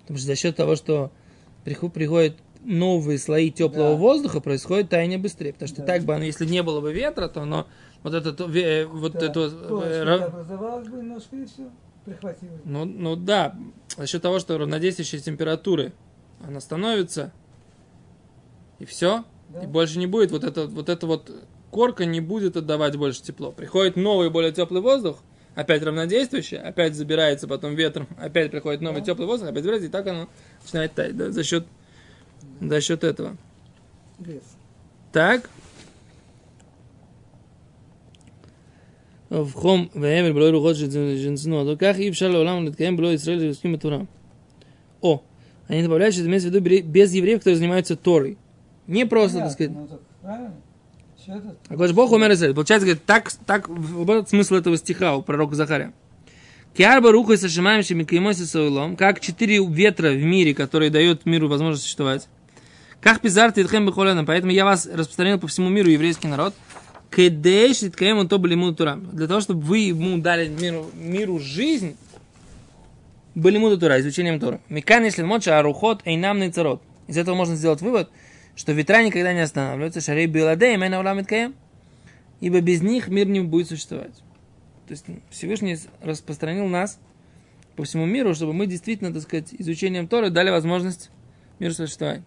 Потому 0.02 0.18
что 0.18 0.28
за 0.28 0.36
счет 0.36 0.56
того, 0.56 0.76
что 0.76 1.12
приходят 1.64 2.36
новые 2.64 3.18
слои 3.20 3.52
теплого 3.52 3.92
Да. 3.92 3.96
воздуха, 3.96 4.42
происходит 4.42 4.90
таяние 4.90 5.18
быстрее. 5.20 5.54
Потому 5.54 5.68
что 5.70 5.82
Да. 5.82 5.88
так 5.88 6.04
бы, 6.04 6.16
оно, 6.16 6.24
если 6.26 6.46
не 6.46 6.64
было 6.64 6.82
бы 6.82 6.92
ветра, 6.94 7.28
то 7.28 7.42
оно 7.44 7.68
вот 8.04 8.14
это 8.14 8.32
вот 8.46 9.14
Да. 9.14 9.26
это 9.26 9.40
э, 9.40 10.24
образовалась 10.26 10.88
бы 10.88 10.98
немножко 10.98 11.36
и 11.36 11.46
все, 11.46 11.70
прихватило. 12.06 12.52
ну, 12.66 12.86
ну 12.86 13.16
да, 13.16 13.56
за 13.98 14.08
счет 14.08 14.22
того, 14.22 14.40
что 14.40 14.58
равнодействующие 14.58 15.22
температуры, 15.22 15.94
она 16.46 16.60
становится, 16.62 17.32
и 18.80 18.86
все, 18.86 19.24
Да. 19.50 19.64
и 19.64 19.68
больше 19.68 20.00
не 20.00 20.08
будет 20.08 20.32
вот 20.32 20.44
это 20.44 20.68
вот 20.68 20.90
это 20.90 21.06
вот 21.08 21.32
корка 21.72 22.06
не 22.06 22.22
будет 22.22 22.58
отдавать 22.58 22.96
больше 22.96 23.22
тепло. 23.22 23.52
Приходит 23.52 23.96
новый 23.96 24.30
более 24.30 24.52
теплый 24.52 24.82
воздух, 24.82 25.20
опять 25.56 25.84
равнодействующий, 25.84 26.58
опять 26.58 26.96
забирается 26.96 27.48
потом 27.48 27.76
ветром, 27.76 28.08
опять 28.18 28.52
приходит 28.52 28.82
новый 28.82 29.02
Да. 29.02 29.06
теплый 29.08 29.26
воздух, 29.26 29.50
опять 29.50 29.64
забирается, 29.64 29.88
и 29.88 29.92
так 29.92 30.08
оно 30.08 30.30
начинает 30.64 30.94
таять, 30.94 31.18
да, 31.18 31.32
за 31.32 31.44
счет 31.44 31.66
за 32.62 32.82
счет 32.82 33.04
этого. 33.04 33.38
Лес. 34.20 34.44
Так. 35.12 35.50
в 39.31 39.53
חום 39.53 39.87
והבל 39.95 40.33
בלא 40.33 40.51
רוחות 40.51 40.77
שנצנו, 40.77 41.65
то 41.65 41.77
как 41.79 41.97
אי 41.97 42.09
אפשר 42.09 42.29
לעולם 42.29 42.65
להתקיים 42.65 42.97
בלא 42.97 43.13
ישראל 43.13 43.41
שעוסקים 43.41 43.73
בתורה. 43.73 43.99
О, 45.03 45.21
они 45.69 45.83
добавляют, 45.83 46.15
что 46.15 46.23
это 46.23 46.31
имеется 46.31 46.49
в 46.49 46.53
виду 46.53 46.65
бре- 46.65 46.83
без 46.83 47.13
евреев, 47.13 47.39
которые 47.41 47.59
занимаются 47.59 47.97
Торой. 47.97 48.39
Не 48.87 49.05
просто, 49.07 49.41
так 49.41 49.53
сказать. 49.53 49.73
Ну, 49.73 49.87
так 49.87 50.01
правильно. 50.23 50.55
Все 51.17 51.33
это 51.33 51.57
А 51.69 51.75
говоришь, 51.75 51.95
Бог 51.95 52.13
умер 52.13 52.33
Израиль. 52.33 52.55
Получается, 52.55 52.87
говорит, 52.87 53.05
так, 53.05 53.31
так, 53.47 53.69
вот 53.69 54.09
этот 54.09 54.29
смысл 54.31 54.55
этого 54.55 54.77
стиха 54.77 55.17
у 55.17 55.23
пророка 55.23 55.55
Захария. 55.55 55.93
Киарба 56.77 57.13
рухой 57.13 57.39
сашимаем 57.39 57.83
шемикаймоси 57.83 58.43
сойлом, 58.45 58.97
как 58.97 59.21
четыре 59.21 59.65
ветра 59.65 60.11
в 60.11 60.23
мире, 60.23 60.55
которые 60.55 60.91
дают 60.91 61.25
миру 61.25 61.49
возможность 61.49 61.85
существовать. 61.85 62.29
Как 63.01 63.21
пизар 63.21 63.53
титхем 63.53 63.87
бихолена, 63.87 64.25
поэтому 64.25 64.53
я 64.53 64.65
вас 64.65 64.87
распространил 64.87 65.39
по 65.39 65.47
всему 65.47 65.69
миру, 65.69 65.89
еврейский 65.89 66.29
народ. 66.29 66.55
Кедеш 67.12 67.80
титкаем 67.80 68.18
он 68.20 68.28
то 68.28 68.38
были 68.38 68.56
тура. 68.74 68.96
Для 68.96 69.28
того, 69.28 69.42
чтобы 69.42 69.62
вы 69.62 69.80
ему 69.80 70.18
дали 70.20 70.48
миру, 70.48 70.88
миру 70.94 71.40
жизнь, 71.40 71.96
были 73.36 73.58
тура, 73.78 74.00
изучением 74.00 74.40
Тора. 74.40 74.60
Микан, 74.70 75.04
если 75.04 75.24
моча, 75.24 75.58
арухот, 75.60 76.02
эйнам 76.06 76.40
нейцарот. 76.40 76.82
Из 77.08 77.18
этого 77.18 77.36
можно 77.36 77.56
сделать 77.56 77.82
вывод, 77.82 78.10
что 78.56 78.72
ветра 78.74 79.02
никогда 79.04 79.34
не 79.34 79.40
останавливаются, 79.40 80.02
шарей 80.02 80.28
биладей, 80.28 80.78
мэна 80.78 81.00
улам 81.00 81.26
ибо 82.42 82.62
без 82.62 82.82
них 82.82 83.08
мир 83.08 83.28
не 83.28 83.42
будет 83.42 83.68
существовать. 83.68 84.16
То 84.88 84.92
есть 84.92 85.06
Всевышний 85.30 85.78
распространил 86.02 86.68
нас 86.68 87.00
по 87.76 87.84
всему 87.84 88.06
миру, 88.06 88.34
чтобы 88.36 88.54
мы 88.54 88.68
действительно, 88.68 89.14
так 89.14 89.24
сказать, 89.24 89.54
изучением 89.58 90.08
Торы 90.08 90.30
дали 90.30 90.50
возможность 90.50 91.10
миру 91.60 91.74
существовать. 91.74 92.22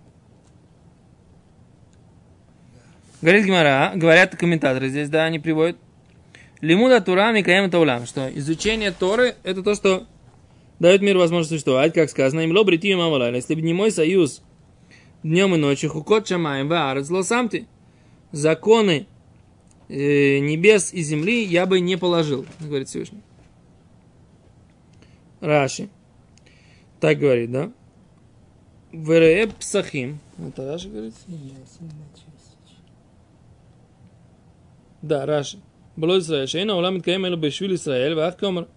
Говорит 3.23 3.47
Гимара, 3.47 3.93
говорят 3.95 4.37
комментаторы 4.37 4.89
здесь, 4.89 5.09
да, 5.09 5.25
они 5.25 5.39
приводят. 5.39 5.77
Лимуда 6.61 7.01
Тура 7.01 7.33
Микаем 7.33 7.71
Таулам, 7.71 8.05
что 8.05 8.29
изучение 8.37 8.91
Торы 8.91 9.37
это 9.45 9.63
то, 9.63 9.77
что 9.77 10.07
дает 10.81 11.03
миру 11.03 11.21
возможность 11.21 11.51
существовать, 11.51 11.95
как 11.95 12.11
сказано, 12.11 12.41
им 12.41 12.51
ло 12.51 12.65
брити 12.65 12.93
мамалайла, 12.95 13.37
если 13.37 13.55
бы 13.55 13.63
не 13.63 13.73
мой 13.73 13.93
союз 13.93 14.43
днем 15.23 15.55
и 15.55 15.59
ночью, 15.59 15.91
хукот 15.91 16.27
шамаем 16.27 16.69
ваарец 16.69 17.09
сам 17.27 17.49
ты, 17.49 17.67
законы 18.33 19.07
э, 19.89 20.39
небес 20.41 20.93
и 20.93 21.03
земли 21.03 21.45
я 21.45 21.67
бы 21.67 21.79
не 21.79 21.97
положил, 21.97 22.45
говорит 22.59 22.89
Всевышний. 22.89 23.23
Раши. 25.41 25.89
Так 26.99 27.19
говорит, 27.19 27.53
да? 27.53 27.73
Вере 28.93 29.49
псахим. 29.59 30.19
Это 30.39 30.67
Раши 30.67 30.89
говорит? 30.89 31.15
Да, 35.03 35.27
Раши. 35.27 35.59
Было 35.97 36.19
Исраэль. 36.19 36.49
Шейна 36.49 36.77
улам 36.77 36.99
иткаем 36.99 37.27
элу 37.27 37.37
бешвил 37.37 37.75
Израиль, 37.75 38.13
Исраэль, 38.13 38.15
ваав 38.15 38.37
кеомар. 38.37 38.69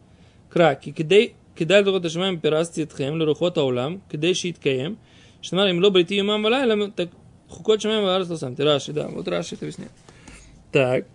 Кра, 0.50 0.76
ки 0.76 0.92
кидай 0.92 1.84
дурот 1.84 2.06
ашмаем 2.06 2.40
пирасти 2.40 2.84
итхем 2.84 3.18
лерухот 3.18 3.58
аулам, 3.58 4.02
каем? 4.10 4.98
Что 5.42 5.56
Штамар 5.56 5.70
им 5.70 5.84
ло 5.84 5.90
брити 5.92 6.16
юмам 6.16 6.44
валайла, 6.44 6.92
так 6.92 7.10
хукот 7.50 7.82
шмаем 7.82 8.04
ваарец 8.04 8.30
лосам. 8.30 8.56
Ты 8.56 8.64
Раши, 8.64 8.94
да, 8.94 9.08
вот 9.08 9.28
Раши 9.28 9.56
это 9.56 9.66
объясняет. 9.66 9.92
Так. 10.72 11.06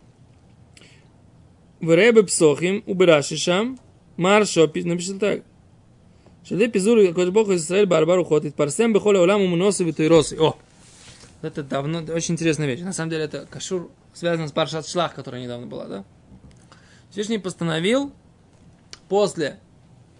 Вребе 1.80 2.22
псохим, 2.22 2.82
убираши 2.86 3.36
шам, 3.36 3.78
маршо, 4.16 4.70
Напишите 4.74 5.18
так. 5.18 5.42
Шале 6.48 6.68
пизур, 6.68 7.12
кодж 7.12 7.30
бог 7.30 7.48
Исраэль 7.50 7.86
барбару 7.86 8.24
хот, 8.24 8.54
парсем 8.54 8.92
бехоле 8.92 9.20
улам 9.20 9.42
умносу 9.42 9.84
витуйросы. 9.84 10.36
О, 10.40 10.56
это 11.42 11.62
давно, 11.62 12.00
очень 12.12 12.34
интересная 12.34 12.66
вещь. 12.66 12.80
На 12.80 12.92
самом 12.92 13.10
деле 13.10 13.24
это 13.24 13.46
кашур 13.46 13.90
связан 14.12 14.48
с 14.48 14.52
Паршат 14.52 14.86
Шлах, 14.86 15.14
которая 15.14 15.42
недавно 15.42 15.66
была, 15.66 15.86
да? 15.86 16.04
Всевышний 17.10 17.38
постановил 17.38 18.12
после 19.08 19.58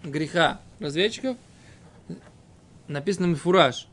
греха 0.03 0.59
разведчиков, 0.79 1.37
написано 2.87 3.27
Мифураж, 3.27 3.87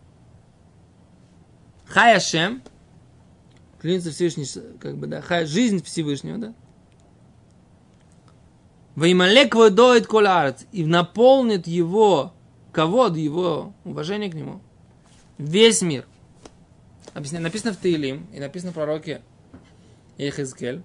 Хаяшем, 1.87 2.62
клянется 3.78 4.11
Всевышний, 4.11 4.47
как 4.80 4.97
бы, 4.97 5.06
да, 5.06 5.20
хай, 5.20 5.47
жизнь 5.47 5.82
Всевышнего, 5.82 6.38
да? 6.38 6.54
Ваймалек 8.97 9.54
водоит 9.54 10.06
коларец, 10.06 10.66
и 10.73 10.85
наполнит 10.85 11.66
его 11.68 12.32
кого 12.73 13.06
его 13.06 13.73
уважение 13.85 14.30
к 14.30 14.35
нему. 14.35 14.61
Весь 15.38 15.82
мир. 15.82 16.04
Объясня- 17.19 17.41
Написано 17.41 17.73
в 17.73 17.77
Таилим 17.79 18.29
и 18.33 18.39
написано 18.39 18.71
в 18.71 18.75
пророке 18.75 19.23
Ехизкель, 20.19 20.83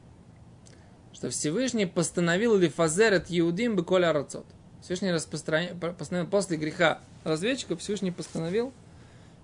что 1.13 1.30
Всевышний 1.30 1.86
постановил 1.86 2.58
лифазер 2.58 3.13
от 3.13 3.25
Иудим 3.30 3.75
бы 3.75 3.84
коля 3.84 4.10
арацот. 4.10 4.46
Всевышний 4.82 5.12
распространя- 5.12 5.75
постановил 5.94 6.28
после 6.28 6.58
греха 6.58 7.00
разведчиков, 7.24 7.80
Всевышний 7.82 8.10
постановил, 8.12 8.74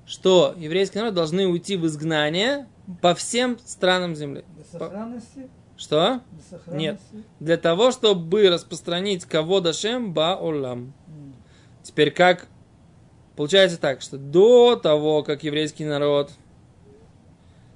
что 0.07 0.55
еврейский 0.57 0.97
народ 0.97 1.13
должны 1.13 1.45
уйти 1.45 1.77
в 1.77 1.85
изгнание 1.85 2.67
по 3.01 3.13
всем 3.13 3.59
странам 3.63 4.15
земли. 4.15 4.43
До 4.57 4.79
сохранности? 4.79 5.47
Что? 5.77 6.21
До 6.31 6.57
сохранности? 6.57 7.23
Для 7.39 7.57
того, 7.57 7.91
чтобы 7.91 8.49
распространить 8.49 9.25
кого 9.25 9.59
дашем 9.59 10.11
баолам. 10.11 10.93
М. 11.07 11.35
Теперь 11.83 12.09
как? 12.09 12.47
Получается 13.35 13.77
так, 13.77 14.01
что 14.01 14.17
до 14.17 14.75
того, 14.75 15.21
как 15.21 15.43
еврейский 15.43 15.85
народ 15.85 16.31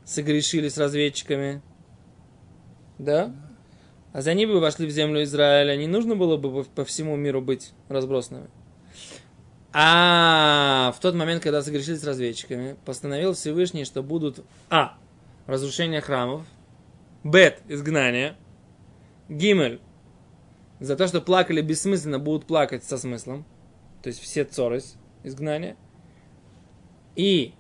согрешили 0.05 0.69
с 0.69 0.77
разведчиками, 0.77 1.62
да? 2.98 3.36
А 4.12 4.22
за 4.22 4.33
ними 4.33 4.53
бы 4.53 4.60
вошли 4.60 4.86
в 4.86 4.91
землю 4.91 5.24
Израиля, 5.24 5.75
не 5.75 5.88
нужно 5.88 6.15
было 6.15 6.38
бы 6.38 6.63
по 6.63 6.86
всему 6.86 7.15
миру 7.15 7.41
быть 7.41 7.74
разбросанными. 7.89 8.50
А 9.72 10.93
в 10.95 11.00
тот 11.00 11.15
момент, 11.15 11.41
когда 11.41 11.63
согрешили 11.63 11.95
с 11.95 12.03
разведчиками, 12.03 12.75
постановил 12.86 13.33
Всевышний, 13.33 13.86
что 13.86 14.03
будут 14.03 14.45
А. 14.69 14.98
Разрушение 15.48 16.00
храмов, 16.00 16.45
Бет. 17.24 17.62
Изгнание, 17.67 18.36
Гимель. 19.29 19.81
За 20.79 20.95
то, 20.95 21.07
что 21.07 21.22
плакали 21.22 21.62
бессмысленно, 21.62 22.19
будут 22.19 22.45
плакать 22.45 22.83
со 22.83 22.98
смыслом. 22.98 23.45
То 24.01 24.07
есть 24.07 24.19
все 24.19 24.43
цоры 24.43 24.81
изгнания. 25.24 25.77
И 27.15 27.53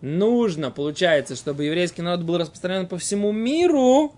нужно, 0.00 0.70
получается, 0.70 1.36
чтобы 1.36 1.64
еврейский 1.64 2.02
народ 2.02 2.22
был 2.22 2.38
распространен 2.38 2.86
по 2.86 2.98
всему 2.98 3.32
миру, 3.32 4.12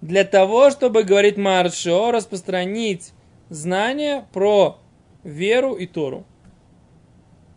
для 0.00 0.24
того, 0.24 0.70
чтобы, 0.70 1.04
говорит 1.04 1.36
Маршо, 1.36 2.10
распространить 2.12 3.12
знания 3.48 4.26
про 4.32 4.78
веру 5.24 5.74
и 5.74 5.86
Тору. 5.86 6.24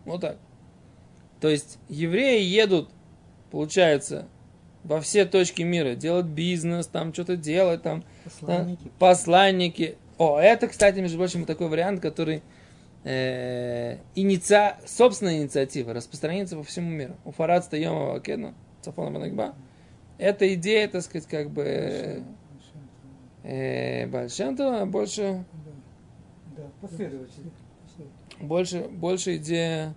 Вот 0.05 0.21
так. 0.21 0.37
То 1.41 1.49
есть 1.49 1.77
евреи 1.89 2.43
едут, 2.43 2.89
получается, 3.51 4.27
во 4.83 5.01
все 5.01 5.25
точки 5.25 5.61
мира, 5.61 5.95
делать 5.95 6.25
бизнес, 6.25 6.87
там 6.87 7.13
что-то 7.13 7.35
делать, 7.35 7.83
там 7.83 8.03
Посланники. 8.23 8.83
да, 8.83 8.89
посланники. 8.97 9.97
О, 10.17 10.39
это, 10.39 10.67
кстати, 10.67 10.99
между 10.99 11.17
прочим, 11.17 11.45
такой 11.45 11.67
вариант, 11.67 12.01
который 12.01 12.41
э, 13.09 13.97
инициа... 14.13 14.77
собственная 14.85 15.39
инициатива 15.39 15.93
распространится 15.93 16.55
по 16.55 16.63
всему 16.63 16.91
миру. 16.91 17.15
У 17.25 17.31
Фарад 17.31 17.65
Стаемова 17.65 18.15
Акену, 18.17 18.53
Цафона 18.81 19.11
Банагба. 19.11 19.55
Эта 20.17 20.53
идея, 20.53 20.87
так 20.87 21.01
сказать, 21.01 21.27
как 21.27 21.49
бы 21.49 22.23
э, 23.43 24.05
Большентова, 24.07 24.85
больше, 24.85 25.43
Да, 26.55 26.63
последователи. 26.81 27.49
больше, 28.39 28.81
больше 28.81 29.37
идея 29.37 29.95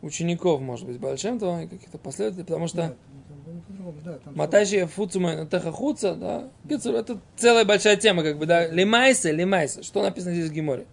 учеников, 0.00 0.60
может 0.60 0.86
быть, 0.86 1.00
Большентова 1.00 1.62
и 1.62 1.66
каких-то 1.66 1.98
последователей, 1.98 2.44
потому 2.44 2.68
что 2.68 2.76
Да, 4.04 4.18
Маташи 4.34 4.86
Фуцума 4.86 5.46
Техахуца, 5.46 6.14
да. 6.14 6.48
Это 6.68 7.20
целая 7.36 7.64
большая 7.64 7.96
тема, 7.96 8.22
как 8.22 8.38
бы, 8.38 8.46
да. 8.46 8.68
Лимайса, 8.68 9.30
лимайса. 9.30 9.82
Что 9.82 10.02
написано 10.02 10.34
здесь 10.34 10.50
в 10.50 10.52
Гиморе? 10.52 10.86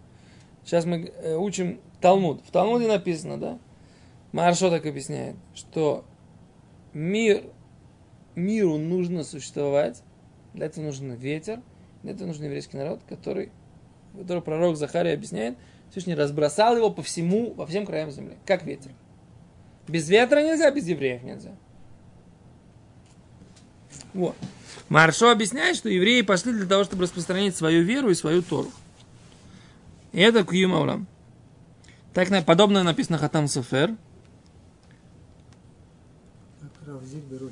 Сейчас 0.69 0.85
мы 0.85 1.11
э, 1.23 1.35
учим 1.35 1.79
Талмуд. 1.99 2.43
В 2.45 2.51
Талмуде 2.51 2.87
написано, 2.87 3.39
да. 3.39 3.57
Маршо 4.31 4.69
так 4.69 4.85
объясняет, 4.85 5.35
что 5.55 6.05
мир, 6.93 7.41
миру 8.35 8.77
нужно 8.77 9.23
существовать, 9.23 10.03
для 10.53 10.67
этого 10.67 10.85
нужен 10.85 11.11
ветер, 11.13 11.59
для 12.03 12.11
этого 12.11 12.27
нужен 12.27 12.43
еврейский 12.45 12.77
народ, 12.77 13.01
который, 13.09 13.49
который 14.15 14.43
пророк 14.43 14.77
Захария 14.77 15.13
объясняет, 15.13 15.57
Всевышний 15.89 16.13
разбросал 16.13 16.77
его 16.77 16.91
по 16.91 17.01
всему, 17.01 17.51
во 17.55 17.65
всем 17.65 17.83
краям 17.87 18.11
земли, 18.11 18.37
как 18.45 18.63
ветер. 18.63 18.91
Без 19.87 20.07
ветра 20.07 20.43
нельзя, 20.43 20.69
без 20.69 20.85
евреев 20.85 21.23
нельзя. 21.23 21.55
Вот. 24.13 24.35
Маршо 24.87 25.31
объясняет, 25.31 25.77
что 25.77 25.89
евреи 25.89 26.21
пошли 26.21 26.53
для 26.53 26.67
того, 26.67 26.83
чтобы 26.83 27.05
распространить 27.05 27.55
свою 27.55 27.81
веру 27.81 28.11
и 28.11 28.13
свою 28.13 28.43
Тору. 28.43 28.69
И 30.11 30.19
это 30.19 30.43
Кьюм 30.43 30.73
Аулам. 30.73 31.07
Так 32.13 32.29
подобное 32.45 32.83
написано 32.83 33.17
Хатам 33.17 33.47
учил. 33.47 33.97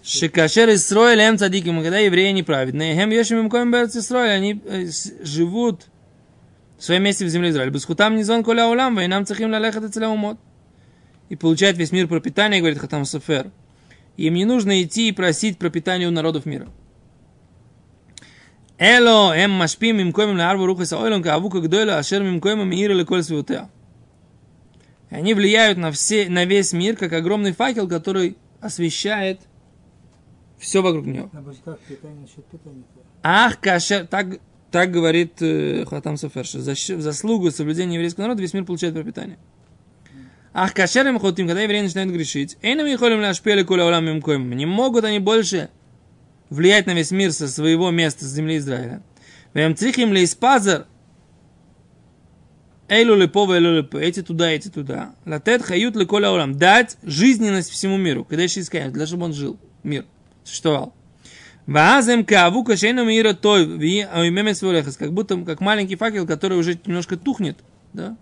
Шикашер 0.04 0.70
Исроэль 0.74 1.22
эм 1.22 1.38
цадиким, 1.38 1.82
когда 1.82 2.00
евреи 2.00 2.32
неправедные, 2.32 2.96
хем 2.96 3.12
ешим 3.12 3.40
им 3.40 3.50
коем 3.50 3.72
берц 3.72 3.96
Исроэль, 3.96 4.32
они 4.32 4.62
э, 4.66 4.88
живут 5.22 5.88
в 6.78 6.84
своем 6.84 7.04
месте 7.04 7.26
в 7.26 7.30
земле 7.30 7.50
Израиля. 7.50 7.72
Бесхутам 7.72 8.16
низон 8.16 8.44
коля 8.44 8.68
улам, 8.68 8.96
войнам 8.96 9.26
цахим 9.26 9.52
лалехат 9.52 9.96
и 9.96 10.00
умот. 10.06 10.38
И 11.30 11.36
получает 11.36 11.78
весь 11.78 11.92
мир 11.92 12.08
пропитание, 12.08 12.62
говорит 12.62 12.80
Хатам 12.80 13.06
Софер. 13.06 13.52
Им 14.16 14.34
не 14.34 14.46
нужно 14.46 14.82
идти 14.82 15.10
и 15.10 15.12
просить 15.12 15.58
пропитание 15.58 16.08
у 16.08 16.12
народов 16.12 16.46
мира. 16.46 16.68
Им 18.80 20.14
коем 20.14 20.38
лаарву 20.38 20.66
рухас 20.66 20.94
ойлом 20.94 21.24
каавука 21.24 21.62
гдойла 21.62 21.98
ашер 21.98 22.22
им 22.22 22.40
коем 22.40 22.68
мира 22.70 22.94
леколь 22.94 23.24
святая. 23.24 23.70
И 25.10 25.16
они 25.16 25.34
влияют 25.34 25.78
на, 25.78 25.92
все, 25.92 26.30
на 26.30 26.46
весь 26.46 26.74
мир, 26.74 26.96
как 26.96 27.14
огромный 27.14 27.54
факел, 27.54 27.88
который 27.88 28.38
освещает 28.62 29.40
все 30.60 30.82
вокруг 30.82 31.06
него. 31.06 31.32
Ах, 33.24 33.60
кашер, 33.60 34.06
так, 34.06 34.40
так 34.70 34.92
говорит 34.92 35.42
э, 35.42 35.86
Хатам 35.86 36.18
Софер, 36.18 36.46
что 36.46 36.60
за 36.60 36.76
заслугу 36.76 37.52
соблюдения 37.52 37.96
еврейского 37.96 38.24
народа 38.24 38.42
весь 38.42 38.54
мир 38.54 38.66
получает 38.66 38.94
пропитание. 38.94 39.38
Ах, 40.54 40.74
кашер 40.74 41.08
им 41.08 41.20
хотим, 41.20 41.48
когда 41.48 41.62
евреи 41.62 41.82
начинают 41.82 42.12
грешить, 42.12 42.58
эйнам 42.62 42.98
холим 42.98 43.22
ляшпели 43.22 43.64
куля 43.64 43.86
улам 43.86 44.08
им 44.10 44.22
коим. 44.22 44.52
Не 44.52 44.66
могут 44.66 45.04
они 45.04 45.20
больше 45.20 45.70
влиять 46.50 46.86
на 46.86 46.94
весь 46.94 47.12
мир 47.12 47.32
со 47.32 47.48
своего 47.48 47.92
места, 47.92 48.26
с 48.26 48.34
земли 48.34 48.58
Израиля. 48.58 49.02
Вем 49.54 49.76
цихим 49.76 50.14
ли 50.14 50.24
испазер, 50.24 50.86
Эйлу 52.90 53.16
лепо, 53.16 53.54
эйлу 53.54 53.76
лепо, 53.78 53.98
эти 53.98 54.22
туда, 54.22 54.50
эти 54.50 54.70
туда. 54.70 55.14
Латет 55.26 55.62
хают 55.62 55.98
леколя 55.98 56.32
улам. 56.32 56.58
Дать 56.58 56.98
жизненность 57.04 57.70
всему 57.70 57.98
миру. 57.98 58.24
Когда 58.24 58.44
еще 58.44 58.62
искать, 58.62 58.94
для 58.94 59.06
чтобы 59.06 59.26
он 59.26 59.34
жил. 59.34 59.60
Мир. 59.84 60.06
Существовал. 60.46 60.94
Ваазем 61.66 62.24
каву 62.24 62.64
кашейну 62.64 63.04
мира 63.04 63.34
той 63.34 63.66
ви 63.66 64.06
оймемес 64.06 64.62
волехас. 64.62 64.96
Как 64.96 65.12
будто 65.12 65.36
как 65.44 65.60
маленький 65.60 65.98
факел, 65.98 66.26
который 66.26 66.58
уже 66.58 66.80
немножко 66.86 67.18
тухнет. 67.18 67.58
Да? 67.92 68.16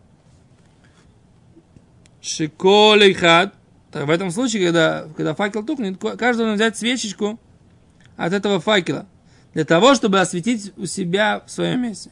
Шиколей 2.22 3.14
хат. 3.14 3.54
Так 3.92 4.08
в 4.08 4.10
этом 4.10 4.32
случае, 4.32 4.66
когда, 4.66 5.08
когда 5.16 5.36
факел 5.36 5.64
тухнет, 5.64 6.00
должен 6.00 6.56
взять 6.56 6.76
свечечку 6.76 7.40
от 8.18 8.34
этого 8.34 8.60
факела. 8.60 9.06
Для 9.54 9.66
того, 9.66 9.96
чтобы 9.96 10.20
осветить 10.20 10.74
у 10.78 10.86
себя 10.86 11.42
в 11.46 11.52
своем 11.52 11.82
месте. 11.82 12.12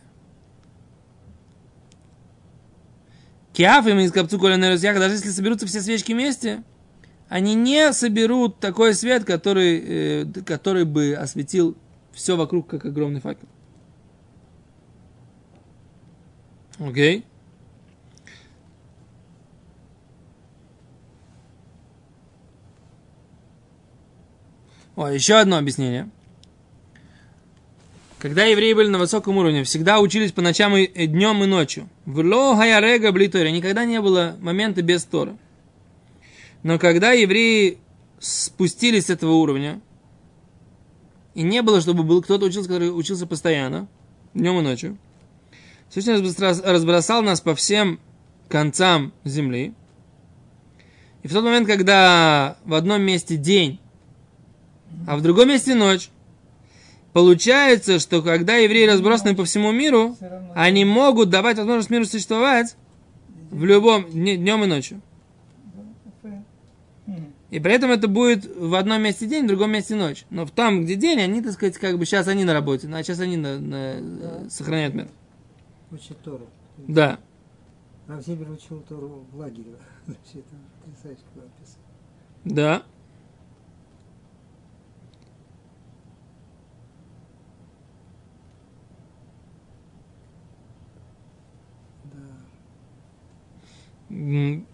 Киаф 3.51 3.85
им 3.85 3.99
из 3.99 4.11
капцу 4.11 4.39
даже 4.39 5.15
если 5.15 5.29
соберутся 5.29 5.67
все 5.67 5.81
свечки 5.81 6.13
вместе, 6.13 6.63
они 7.29 7.53
не 7.53 7.93
соберут 7.93 8.59
такой 8.59 8.93
свет, 8.93 9.25
который, 9.25 10.23
э, 10.23 10.25
который 10.45 10.85
бы 10.85 11.13
осветил 11.13 11.77
все 12.11 12.35
вокруг, 12.35 12.67
как 12.67 12.85
огромный 12.85 13.21
факел. 13.21 13.47
Окей. 16.79 17.25
О, 24.95 25.07
еще 25.07 25.35
одно 25.35 25.57
объяснение. 25.57 26.09
Когда 28.19 28.45
евреи 28.45 28.73
были 28.73 28.87
на 28.87 28.99
высоком 28.99 29.37
уровне, 29.37 29.63
всегда 29.63 29.99
учились 29.99 30.31
по 30.31 30.41
ночам 30.41 30.77
и 30.77 30.83
и 30.83 31.07
днем 31.07 31.43
и 31.43 31.47
ночью. 31.47 31.89
В 32.05 32.19
ло 32.19 32.55
хаярега 32.55 33.11
блитори. 33.11 33.49
Никогда 33.49 33.85
не 33.85 33.99
было 33.99 34.37
момента 34.39 34.81
без 34.81 35.03
Тора. 35.03 35.35
Но 36.61 36.79
когда 36.79 37.11
евреи 37.11 37.79
спустились 38.19 39.07
с 39.07 39.09
этого 39.09 39.31
уровня, 39.31 39.81
и 41.33 41.41
не 41.41 41.61
было, 41.61 41.81
чтобы 41.81 42.03
был 42.03 42.21
кто-то 42.21 42.45
учился, 42.45 42.69
который 42.69 42.97
учился 42.97 43.27
постоянно, 43.27 43.87
днем 44.33 44.59
и 44.59 44.61
ночью, 44.61 44.97
Всевышний 45.89 46.61
разбросал 46.63 47.23
нас 47.23 47.41
по 47.41 47.55
всем 47.55 47.99
концам 48.47 49.11
земли. 49.25 49.73
И 51.23 51.27
в 51.27 51.33
тот 51.33 51.43
момент, 51.43 51.67
когда 51.67 52.57
в 52.63 52.73
одном 52.73 53.01
месте 53.01 53.35
день, 53.35 53.79
а 55.07 55.17
в 55.17 55.21
другом 55.21 55.49
месте 55.49 55.75
ночь, 55.75 56.09
получается, 57.13 57.99
что 57.99 58.21
когда 58.21 58.55
евреи 58.55 58.87
разбросаны 58.87 59.35
по 59.35 59.45
всему 59.45 59.71
миру, 59.71 60.15
они 60.55 60.85
могут 60.85 61.29
давать 61.29 61.57
возможность 61.57 61.89
миру 61.89 62.05
существовать 62.05 62.75
в 63.51 63.63
любом 63.65 64.05
дне- 64.05 64.37
днем 64.37 64.63
и 64.63 64.67
ночью. 64.67 65.01
И 67.51 67.59
при 67.59 67.71
этом 67.73 67.91
это 67.91 68.07
будет 68.07 68.45
в 68.55 68.73
одном 68.73 69.03
месте 69.03 69.27
день, 69.27 69.43
в 69.43 69.47
другом 69.47 69.71
месте 69.71 69.93
ночь. 69.93 70.25
Но 70.31 70.43
в 70.43 70.49
там, 70.49 70.85
где 70.85 70.95
день, 70.95 71.19
они, 71.21 71.39
так 71.39 71.53
сказать, 71.53 71.77
как 71.77 71.99
бы 71.99 72.05
сейчас 72.07 72.27
они 72.27 72.45
на 72.45 72.53
работе, 72.53 72.87
а 72.91 73.03
сейчас 73.03 73.19
они 73.19 73.37
на- 73.37 73.59
на- 73.59 74.49
сохраняют 74.49 74.95
мир. 74.95 75.07
Учит 75.91 76.19
Тору. 76.23 76.47
Да. 76.79 77.19
Рав 78.07 78.25
Зильбер 78.25 78.49
учил 78.49 78.79
Тору 78.89 79.25
в 79.31 79.37
лагере. 79.37 79.75
Вообще, 80.07 80.39
это 80.39 80.55
потрясающе 80.83 81.21
было 81.35 81.43
написано. 81.43 81.83
Да. 82.45 82.55
Да. 82.55 82.83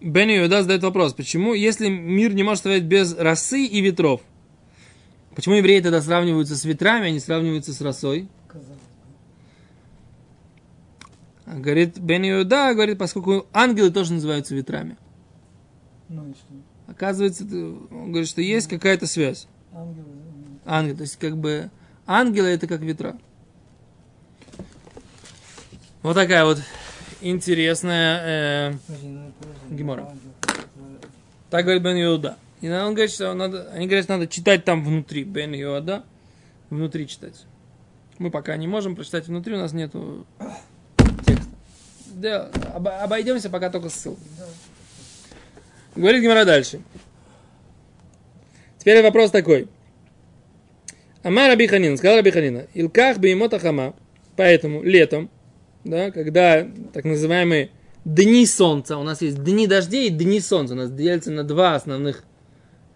Бенни 0.00 0.38
Иуда 0.38 0.62
задает 0.62 0.82
вопрос, 0.82 1.12
почему, 1.12 1.52
если 1.52 1.88
мир 1.88 2.32
не 2.34 2.42
может 2.42 2.60
стоять 2.60 2.84
без 2.84 3.14
росы 3.16 3.64
и 3.64 3.80
ветров, 3.80 4.22
почему 5.34 5.56
евреи 5.56 5.80
тогда 5.80 6.00
сравниваются 6.00 6.56
с 6.56 6.64
ветрами, 6.64 7.08
а 7.08 7.10
не 7.10 7.20
сравниваются 7.20 7.72
с 7.74 7.80
росой? 7.80 8.28
А 11.46 11.54
Говорит 11.56 11.98
Бенни 11.98 12.30
Иуда, 12.30 12.72
говорит, 12.74 12.96
поскольку 12.98 13.46
ангелы 13.52 13.90
тоже 13.90 14.12
называются 14.14 14.54
ветрами. 14.54 14.96
Ну 16.08 16.30
и 16.30 16.32
что? 16.32 16.46
Оказывается, 16.86 17.44
он 17.44 18.10
говорит, 18.10 18.28
что 18.28 18.40
есть 18.40 18.68
какая-то 18.68 19.06
связь. 19.06 19.48
Ангелы. 19.72 20.06
м, 20.06 20.60
Ангел, 20.64 20.96
то 20.96 21.02
есть 21.02 21.16
как 21.16 21.36
бы 21.36 21.70
ангелы 22.06 22.48
это 22.48 22.66
как 22.66 22.80
ветра. 22.82 23.18
Вот 26.02 26.14
такая 26.14 26.44
вот 26.44 26.62
интересная. 27.20 28.70
э, 28.70 28.78
ну. 29.02 29.32
Гемора. 29.70 30.12
Так 31.48 31.64
говорит 31.64 31.82
Бен 31.82 32.00
Иуда. 32.02 32.36
И 32.60 32.68
он 32.68 32.92
говорит, 32.94 33.10
что 33.12 33.32
надо, 33.32 33.70
они 33.72 33.86
говорят, 33.86 34.04
что 34.04 34.14
надо 34.18 34.26
читать 34.26 34.64
там 34.64 34.84
внутри 34.84 35.24
Бен 35.24 35.54
Иуда, 35.54 36.04
внутри 36.68 37.06
читать. 37.08 37.46
Мы 38.18 38.30
пока 38.30 38.56
не 38.56 38.66
можем 38.66 38.96
прочитать 38.96 39.26
внутри, 39.28 39.54
у 39.54 39.58
нас 39.58 39.72
нету 39.72 40.26
текста. 41.26 41.46
Да, 42.14 42.50
об- 42.74 42.88
обойдемся 42.88 43.48
пока 43.48 43.70
только 43.70 43.88
ссылкой. 43.88 44.22
Говорит 45.96 46.22
Гимара 46.22 46.44
дальше. 46.44 46.80
Теперь 48.78 49.02
вопрос 49.02 49.30
такой. 49.30 49.68
Ама 51.22 51.48
Раби 51.48 51.66
Ханин, 51.66 51.96
сказал 51.96 52.16
Раби 52.16 52.30
Ханина, 52.30 52.66
Илках 52.74 53.18
беймота 53.18 53.58
хама, 53.58 53.94
поэтому 54.36 54.82
летом, 54.82 55.28
да, 55.84 56.10
когда 56.10 56.66
так 56.92 57.04
называемые 57.04 57.70
дни 58.04 58.46
солнца, 58.46 58.96
у 58.96 59.02
нас 59.02 59.22
есть 59.22 59.42
дни 59.42 59.66
дождей 59.66 60.08
и 60.08 60.10
дни 60.10 60.40
солнца, 60.40 60.74
у 60.74 60.76
нас 60.76 60.90
делятся 60.90 61.30
на 61.30 61.44
два 61.44 61.74
основных 61.74 62.24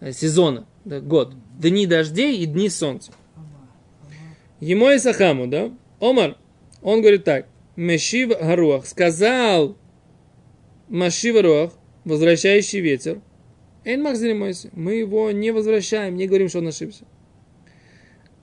э, 0.00 0.12
сезона, 0.12 0.66
да, 0.84 1.00
год. 1.00 1.34
Дни 1.58 1.86
дождей 1.86 2.38
и 2.38 2.46
дни 2.46 2.68
солнца. 2.68 3.12
Ему 4.60 4.90
и 4.90 4.98
Сахаму, 4.98 5.46
да, 5.46 5.70
Омар, 6.00 6.36
он 6.82 7.00
говорит 7.00 7.24
так, 7.24 7.46
Мешив 7.76 8.30
Гаруах, 8.30 8.86
сказал 8.86 9.76
Машив 10.88 11.34
Гаруах, 11.34 11.72
возвращающий 12.04 12.80
ветер, 12.80 13.20
Эйн 13.84 14.02
Махзелимойси, 14.02 14.70
мы 14.72 14.94
его 14.94 15.30
не 15.30 15.50
возвращаем, 15.50 16.16
не 16.16 16.26
говорим, 16.26 16.48
что 16.48 16.58
он 16.58 16.68
ошибся. 16.68 17.04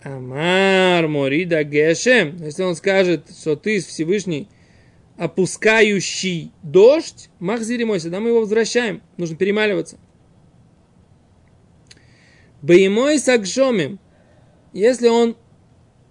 Амар 0.04 1.08
Морида 1.08 1.64
Гешем, 1.64 2.38
если 2.44 2.64
он 2.64 2.76
скажет, 2.76 3.26
что 3.30 3.56
ты 3.56 3.80
Всевышний 3.80 4.48
опускающий 5.22 6.52
дождь, 6.64 7.30
Махзири 7.40 7.84
мой, 7.84 8.00
тогда 8.00 8.20
мы 8.20 8.30
его 8.30 8.40
возвращаем. 8.40 9.04
Нужно 9.18 9.36
перемаливаться. 9.36 10.00
Боемой 12.64 13.20
сагшомим, 13.20 14.00
если 14.74 15.10
он 15.10 15.38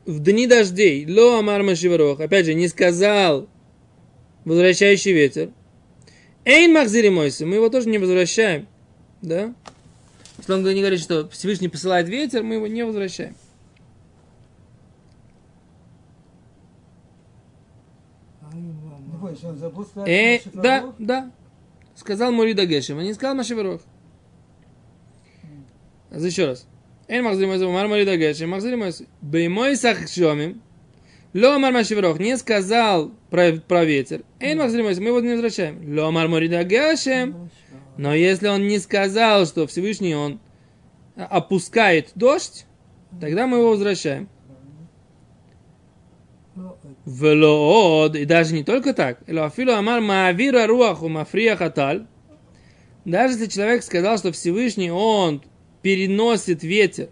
в 0.06 0.20
дни 0.20 0.46
дождей, 0.46 1.04
ло 1.10 1.40
амар 1.40 1.64
машиварох, 1.64 2.20
опять 2.20 2.46
же, 2.46 2.54
не 2.54 2.68
сказал 2.68 3.48
возвращающий 4.44 5.12
ветер, 5.12 5.50
эйн 6.44 6.72
махзири 6.72 7.08
мойси, 7.08 7.42
мы 7.42 7.56
его 7.56 7.68
тоже 7.68 7.88
не 7.88 7.98
возвращаем. 7.98 8.68
Да? 9.22 9.52
Если 10.38 10.52
он 10.52 10.62
не 10.62 10.78
говорит, 10.78 11.00
что 11.00 11.28
Всевышний 11.30 11.68
посылает 11.68 12.08
ветер, 12.08 12.44
мы 12.44 12.54
его 12.54 12.68
не 12.68 12.84
возвращаем. 12.84 13.34
Ай, 18.52 18.60
Не 19.12 19.18
что 19.36 19.48
он 19.48 19.58
забыл 19.58 19.84
сказать. 19.84 20.08
Э, 20.08 20.40
да, 20.52 20.92
да. 20.98 21.30
Сказал 21.94 22.32
Морида 22.32 22.66
Гешем, 22.66 22.98
а 22.98 23.02
не 23.02 23.12
сказал 23.14 23.34
Машеверох. 23.34 23.80
Еще 26.10 26.46
раз. 26.46 26.66
Махзир 27.08 27.46
мой 27.46 27.58
мар 27.72 27.88
Морида 27.88 28.16
Гешем, 28.16 28.50
махзир 28.50 28.76
мой 28.76 28.92
Беймой 29.20 29.76
сахшомим. 29.76 30.62
Ло 31.34 31.54
амар 31.54 31.72
Машеверох 31.72 32.18
не 32.18 32.36
сказал 32.36 33.12
про, 33.30 33.52
про 33.52 33.84
ветер. 33.84 34.22
Эн 34.40 34.58
махзир 34.58 34.82
мой 34.82 34.94
мы 34.94 35.06
его 35.06 35.20
не 35.20 35.32
возвращаем. 35.32 35.96
Ло 35.96 36.08
амар 36.08 36.28
Морида 36.28 36.64
Гешем. 36.64 37.50
Но 37.96 38.14
если 38.14 38.48
он 38.48 38.66
не 38.66 38.78
сказал, 38.78 39.44
что 39.46 39.66
Всевышний 39.66 40.14
он 40.14 40.40
опускает 41.16 42.12
дождь, 42.14 42.66
тогда 43.20 43.46
мы 43.46 43.58
его 43.58 43.70
возвращаем. 43.70 44.28
Велоод, 47.06 48.14
и 48.14 48.24
даже 48.24 48.54
не 48.54 48.62
только 48.62 48.92
так, 48.92 49.18
Эло 49.26 49.46
афилу 49.46 49.72
амар 49.72 50.00
маавира 50.00 50.66
руаху 50.66 51.08
мафрия 51.08 51.56
хаталь, 51.56 52.06
даже 53.04 53.34
если 53.34 53.46
человек 53.46 53.82
сказал, 53.82 54.18
что 54.18 54.32
Всевышний, 54.32 54.90
он 54.90 55.42
переносит 55.82 56.62
ветер, 56.62 57.08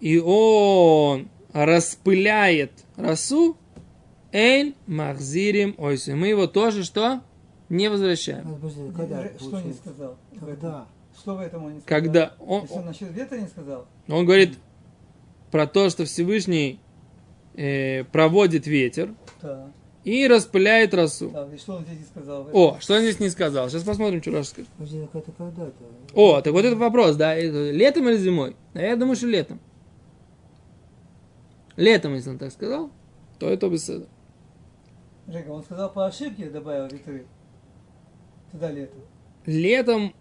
и 0.00 0.18
он 0.18 1.28
распыляет 1.52 2.72
росу, 2.96 3.56
эль 4.32 4.74
махзирим 4.86 5.74
ойсу. 5.78 6.16
Мы 6.16 6.28
его 6.28 6.46
тоже 6.46 6.84
что? 6.84 7.22
Не 7.68 7.88
возвращаем. 7.88 8.54
подожди, 8.54 8.90
когда 8.96 9.28
Что 9.38 9.60
не 9.60 9.72
сказал? 9.72 10.16
Когда? 10.40 10.86
Что 11.16 11.34
в 11.34 11.40
этом 11.40 11.64
он 11.64 11.74
не 11.74 11.80
сказал? 11.80 12.00
Когда 12.00 12.34
он, 12.38 12.62
Если 12.62 12.74
он 12.74 12.86
насчет 12.86 13.12
ветра 13.12 13.36
не 13.36 13.46
сказал? 13.46 13.86
он 14.08 14.24
говорит 14.24 14.58
про 15.50 15.66
то, 15.66 15.90
что 15.90 16.04
Всевышний 16.04 16.80
э, 17.58 18.04
проводит 18.04 18.66
ветер 18.66 19.14
Да. 19.42 19.70
и 20.04 20.26
распыляет 20.28 20.94
росу. 20.94 21.30
да. 21.30 21.48
И 21.52 21.56
что 21.58 21.74
он 21.74 21.84
здесь 21.84 21.98
не 21.98 22.04
сказал? 22.04 22.48
О, 22.52 22.78
что 22.80 22.94
он 22.94 23.00
здесь 23.00 23.20
не 23.20 23.28
сказал? 23.30 23.68
Сейчас 23.68 23.82
посмотрим, 23.82 24.22
что 24.22 24.30
Раша 24.30 24.50
скажет. 24.50 24.70
О, 26.14 26.40
так 26.40 26.52
вот 26.52 26.64
это 26.64 26.76
вопрос, 26.76 27.16
да, 27.16 27.34
летом 27.38 28.08
или 28.08 28.16
зимой? 28.16 28.56
А 28.74 28.80
я 28.80 28.96
думаю, 28.96 29.16
что 29.16 29.26
летом. 29.26 29.60
Летом, 31.76 32.14
если 32.14 32.30
он 32.30 32.38
так 32.38 32.52
сказал, 32.52 32.90
то 33.38 33.48
это 33.48 33.68
беседа. 33.68 34.06
Жека, 35.28 35.50
он 35.50 35.62
сказал 35.62 35.92
по 35.92 36.06
ошибке, 36.06 36.48
добавил 36.50 36.88
ветры. 36.88 37.26
Тогда 38.50 38.70
лето. 38.70 38.96
Летом, 39.46 40.14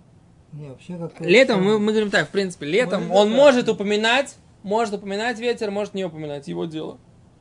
Не, 0.54 0.70
вообще 0.70 0.98
как 0.98 1.20
летом 1.22 1.64
мы, 1.64 1.80
мы 1.80 1.92
говорим 1.94 2.12
так, 2.12 2.28
в 2.28 2.32
принципе, 2.32 2.66
летом 2.66 3.08
Может, 3.08 3.16
он 3.24 3.30
да. 3.30 3.36
может 3.36 3.70
упоминать, 3.70 4.36
может 4.64 4.94
упоминать 4.94 5.40
ветер, 5.40 5.72
может 5.72 5.94
не 5.94 6.04
упоминать, 6.06 6.48
его 6.48 6.66
дело. 6.66 6.98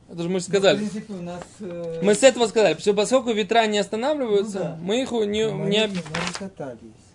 Это 0.09 0.23
же 0.23 0.29
мы 0.29 0.39
же 0.39 0.45
сказали. 0.45 0.77
Ну, 0.79 0.85
в 0.85 0.89
принципе, 0.91 1.13
у 1.13 1.21
нас... 1.21 1.43
э, 1.59 1.99
Мы 2.01 2.15
с 2.15 2.23
этого 2.23 2.47
сказали, 2.47 2.77
что 2.79 2.93
поскольку 2.93 3.31
ветра 3.33 3.65
не 3.67 3.77
останавливаются, 3.77 4.57
Ну 4.59 4.63
да. 4.63 4.77
мы 4.81 5.01
их 5.01 5.11
не... 5.11 5.51
не... 5.67 5.87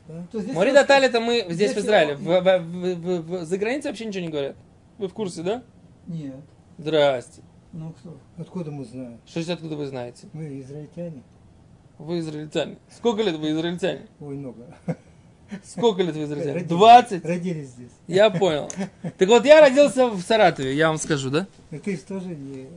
да? 0.08 0.26
то 0.30 0.40
здесь 0.40 0.54
Море 0.54 0.72
Даталь 0.74 1.04
это 1.04 1.20
мы 1.20 1.46
здесь 1.48 1.70
в 1.70 1.72
Здесь 1.72 1.84
Израиле. 1.84 2.12
его- 2.12 2.40
В, 2.40 2.42
в- 2.42 2.58
в- 2.58 2.94
в- 2.96 3.40
в- 3.40 3.44
за 3.44 3.56
границей 3.58 3.90
вообще 3.90 4.04
ничего 4.04 4.24
не 4.24 4.30
говорят. 4.30 4.56
Вы 4.98 5.08
в 5.08 5.14
курсе, 5.14 5.42
да? 5.42 5.62
Нет. 6.06 6.36
Здрасте. 6.76 7.40
Ну 7.72 7.94
кто? 7.98 8.18
Откуда 8.36 8.70
мы 8.70 8.84
знаем? 8.84 9.18
Что 9.26 9.40
здесь 9.40 9.54
откуда 9.54 9.76
вы 9.76 9.86
знаете? 9.86 10.28
Мы 10.34 10.60
израильтяне. 10.60 11.22
Вы 11.98 12.18
израильтяне. 12.18 12.76
Сколько 12.90 13.22
лет 13.22 13.36
вы 13.36 13.52
израильтяне? 13.52 14.06
Ой, 14.20 14.34
много. 14.34 14.66
Сколько 15.64 16.02
лет 16.02 16.14
вы? 16.14 16.26
Родились- 16.34 16.66
20? 16.68 17.24
Родились 17.24 17.68
здесь. 17.68 17.90
Я 18.06 18.30
понял. 18.30 18.70
Так 19.18 19.28
вот, 19.28 19.44
я 19.44 19.60
родился 19.60 20.08
в 20.08 20.20
Саратове, 20.22 20.74
я 20.74 20.88
вам 20.88 20.98
скажу, 20.98 21.30
да? 21.30 21.46
Но 21.70 21.78
ты 21.78 21.96
же 21.96 22.02
тоже 22.02 22.26
не... 22.28 22.68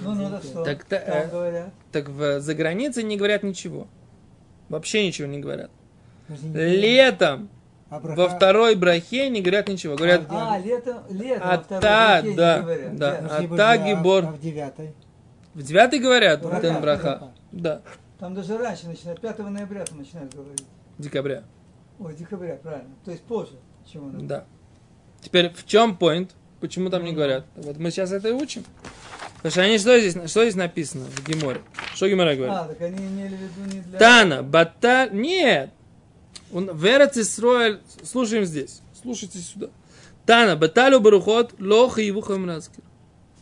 Ну, 0.00 0.14
ну, 0.14 0.28
да 0.28 0.40
что? 0.42 0.64
Так, 0.64 0.84
та- 0.84 0.98
Там 0.98 1.40
э. 1.40 1.70
Так 1.92 2.08
в, 2.10 2.40
за 2.40 2.54
границей 2.54 3.02
не 3.04 3.16
говорят 3.16 3.42
ничего. 3.42 3.86
Вообще 4.68 5.06
ничего 5.06 5.26
не 5.28 5.38
говорят. 5.38 5.70
Летом 6.28 7.48
Абраха- 7.90 8.16
во 8.16 8.28
второй 8.28 8.74
брахе 8.74 9.30
не 9.30 9.40
говорят 9.40 9.68
ничего. 9.68 9.96
Говорят, 9.96 10.22
А, 10.28 10.58
лето, 10.58 11.02
лето. 11.08 11.40
А 11.42 11.56
во 11.56 11.62
та, 11.62 12.22
да, 12.22 12.60
говорят. 12.60 12.96
да. 12.96 13.18
А 13.30 13.42
та 13.42 13.56
да, 13.56 13.76
гибор. 13.78 14.24
А 14.24 14.30
в 14.32 14.40
девятой? 14.40 14.92
в 15.54 15.62
девятый 15.62 15.98
говорят, 15.98 16.42
Браха, 16.42 16.60
Тен 16.60 16.80
браха. 16.82 17.02
браха. 17.02 17.32
Да, 17.50 17.80
Там 18.18 18.34
даже 18.34 18.58
раньше 18.58 18.86
начинают, 18.88 19.20
5 19.20 19.38
ноября 19.38 19.84
там 19.86 19.98
начинают 19.98 20.34
говорить. 20.34 20.64
декабря. 20.98 21.44
Ой, 21.98 22.14
декабря, 22.14 22.56
правильно. 22.56 22.94
То 23.04 23.10
есть 23.10 23.22
позже, 23.24 23.54
чем 23.90 24.12
нас. 24.12 24.22
Да. 24.22 24.44
Теперь 25.20 25.50
в 25.50 25.66
чем 25.66 25.96
point? 25.98 26.30
Почему 26.60 26.90
там 26.90 27.04
не 27.04 27.12
говорят? 27.12 27.46
Вот 27.56 27.78
мы 27.78 27.90
сейчас 27.90 28.12
это 28.12 28.28
и 28.28 28.32
учим. 28.32 28.64
Потому 29.36 29.52
что 29.52 29.62
они 29.62 29.78
что 29.78 29.98
здесь, 30.00 30.14
что 30.30 30.42
здесь 30.42 30.56
написано 30.56 31.04
в 31.04 31.24
Геморе? 31.24 31.60
Что 31.94 32.08
Гемора 32.08 32.34
говорит? 32.34 32.56
А, 32.56 32.64
так 32.66 32.80
они 32.80 32.98
имели 32.98 33.36
в 33.36 33.40
виду 33.40 33.76
не 33.76 33.80
для... 33.80 33.98
Тана, 33.98 34.42
бата... 34.42 35.08
Нет. 35.12 35.70
Он, 36.52 36.72
в 36.72 36.84
Эрец 36.84 37.16
Исроэль... 37.16 37.80
Слушаем 38.02 38.44
здесь. 38.44 38.82
Слушайте 39.00 39.38
сюда. 39.38 39.68
Тана, 40.26 40.56
баталю 40.56 41.00
барухот, 41.00 41.54
лоха 41.60 42.02
и 42.02 42.10
вухамраскер. 42.10 42.82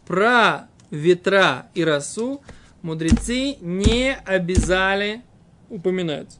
Про 0.06 0.68
ветра 0.90 1.66
и 1.74 1.82
росу 1.82 2.42
мудрецы 2.82 3.56
не 3.60 4.14
обязали 4.14 5.22
упоминать. 5.70 6.38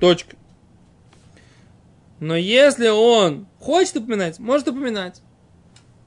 Точка. 0.00 0.37
Но 2.20 2.36
если 2.36 2.88
он 2.88 3.46
хочет 3.60 3.96
упоминать, 3.96 4.38
может 4.38 4.68
упоминать. 4.68 5.22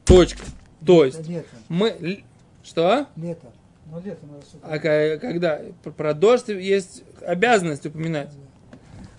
Точка. 0.06 0.44
То 0.86 1.06
есть, 1.06 1.28
Летом. 1.28 1.60
мы... 1.70 2.24
Что? 2.64 3.08
Летом. 3.16 3.52
Ну, 3.92 4.02
летом 4.04 4.30
надо. 4.32 4.46
А 4.64 4.80
когда 4.80 5.62
про 5.98 6.14
дождь 6.14 6.50
есть 6.50 7.04
обязанность 7.26 7.86
упоминать. 7.86 8.30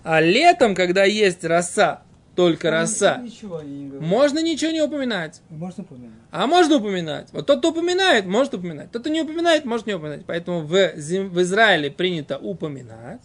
А 0.03 0.19
летом, 0.19 0.75
когда 0.75 1.03
есть 1.03 1.43
роса, 1.43 2.03
только 2.35 2.69
Там 2.69 2.73
роса, 2.73 3.17
Ничего 3.17 3.61
не 3.61 3.85
можно 3.99 4.41
ничего 4.41 4.71
не 4.71 4.81
упоминать. 4.81 5.41
Можно 5.49 5.83
упомянуть? 5.83 6.13
А 6.31 6.47
можно 6.47 6.77
упоминать. 6.77 7.29
Вот 7.31 7.45
тот, 7.45 7.59
кто 7.59 7.69
упоминает, 7.69 8.25
может 8.25 8.53
упоминать. 8.55 8.91
Тот, 8.91 9.03
кто 9.03 9.11
не 9.11 9.21
упоминает, 9.21 9.65
может 9.65 9.85
не 9.85 9.93
упоминать. 9.93 10.25
Поэтому 10.25 10.61
в, 10.61 10.71
в 10.71 11.41
Израиле 11.41 11.91
принято 11.91 12.39
упоминать, 12.39 13.21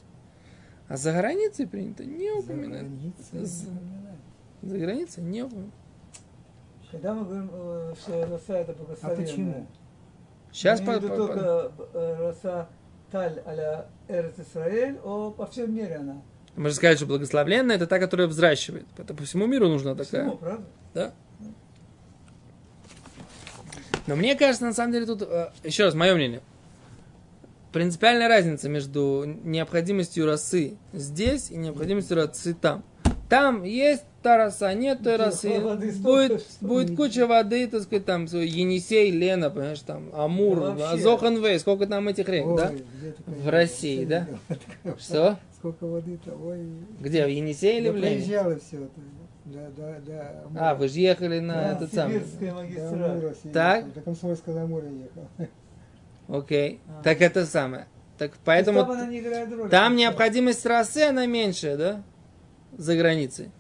а 0.89 0.97
за 0.97 1.13
границей 1.13 1.67
принято 1.67 2.05
не 2.05 2.31
упоминать. 2.33 2.87
За 3.33 3.45
З- 3.47 3.67
границей 3.67 3.69
упоминать. 3.73 4.19
За 4.63 4.79
границей 4.79 5.23
не 5.25 5.43
упоминать. 5.43 5.71
Когда 6.91 7.15
мы 7.15 7.25
говорим, 7.25 7.51
э, 7.53 7.95
что 8.01 8.27
роса 8.27 8.59
это 8.59 8.73
А 8.73 8.75
благословенная. 8.75 9.27
почему? 9.27 9.67
Сейчас 10.53 10.81
Мы 10.81 10.87
по, 10.87 10.93
по- 11.01 11.09
по- 11.09 11.17
только 11.17 11.73
э, 11.95 12.17
роса 12.19 12.69
таль 13.11 13.43
а-ля 13.45 13.87
Эрц 14.09 14.39
Исраэль, 14.39 14.99
о, 15.05 15.31
по 15.31 15.47
всем 15.47 15.75
мире 15.75 15.97
она. 15.97 16.23
Мы 16.57 16.71
же 16.71 16.75
сказали, 16.75 16.97
что 16.97 17.07
благословленная 17.07 17.77
это 17.77 17.87
та, 17.87 17.99
которая 17.99 18.27
взращивает. 18.27 18.87
Это 18.97 19.15
по 19.15 19.23
всему 19.25 19.47
миру 19.47 19.69
нужна 19.69 19.95
такая. 19.95 20.23
Всему, 20.25 20.37
правда? 20.39 20.65
Да? 20.95 21.13
Но 24.07 24.17
мне 24.17 24.35
кажется, 24.37 24.65
на 24.65 24.73
самом 24.73 24.93
деле, 24.93 25.05
тут, 25.07 25.23
э, 25.23 25.51
еще 25.65 25.85
раз, 25.85 25.95
мое 25.95 26.15
мнение, 26.15 26.41
принципиальная 27.73 28.29
разница 28.29 28.69
между 28.69 29.25
необходимостью 29.45 30.27
росы 30.27 30.77
здесь 30.93 31.51
и 31.51 31.57
необходимостью 31.57 32.17
росы 32.17 32.55
там. 32.55 32.85
Там 33.29 33.63
есть 33.63 34.05
та 34.23 34.39
роса, 34.39 34.73
нет 34.73 35.03
той 35.03 35.17
росы. 35.17 35.61
воды 35.61 35.93
Будет, 35.93 36.47
будет 36.63 36.97
куча 36.97 37.27
воды, 37.27 37.67
так 37.67 37.83
сказать, 37.83 38.07
там, 38.07 38.25
Енисей, 38.25 39.11
Лена, 39.11 39.51
понимаешь, 39.51 39.81
там, 39.81 40.09
Амур, 40.15 40.57
Да 40.61 40.71
вообще. 40.71 40.85
Азоханвей, 40.87 41.59
сколько 41.59 41.87
там 41.87 42.09
этих 42.09 42.29
рек, 42.29 42.47
да? 42.57 42.71
Ой, 42.71 42.85
ты, 43.03 43.31
В 43.43 43.49
России, 43.49 44.05
да? 44.07 44.27
Что? 44.99 45.39
Сколько 45.57 45.87
воды-то, 45.87 46.35
ой. 46.43 46.67
Где, 47.01 47.27
в 47.27 47.29
Енисее 47.29 47.79
или 47.79 47.91
в 47.91 47.97
Лене? 47.97 48.23
все 48.23 48.37
это. 48.85 49.01
Да, 49.45 49.69
да, 49.77 49.97
да. 50.07 50.71
А, 50.71 50.75
вы 50.75 50.89
же 50.89 51.01
ехали 51.01 51.39
на 51.39 51.55
Да, 51.55 51.73
этот 51.73 51.93
самый. 51.95 52.21
Сибирская 52.21 52.51
Да, 52.51 52.57
магистраль. 52.57 53.35
Все 53.35 53.49
Так? 53.51 53.93
До 53.95 54.01
Комсомольского 54.03 54.55
на 54.55 54.67
море 54.67 54.89
ехал. 54.89 55.29
Окей. 56.29 56.81
А. 56.89 57.03
Так 57.03 57.21
это 57.21 57.47
самое. 57.47 57.87
Так 58.19 58.33
поэтому 58.45 58.81
она 58.81 59.07
не 59.07 59.21
играет 59.21 59.51
роли. 59.53 59.71
там 59.71 59.97
необходимость 59.97 60.67
росы, 60.67 61.05
она 61.09 61.27
меньшая, 61.27 61.77
да? 61.77 62.03
За 62.77 62.97
границей. 62.97 63.51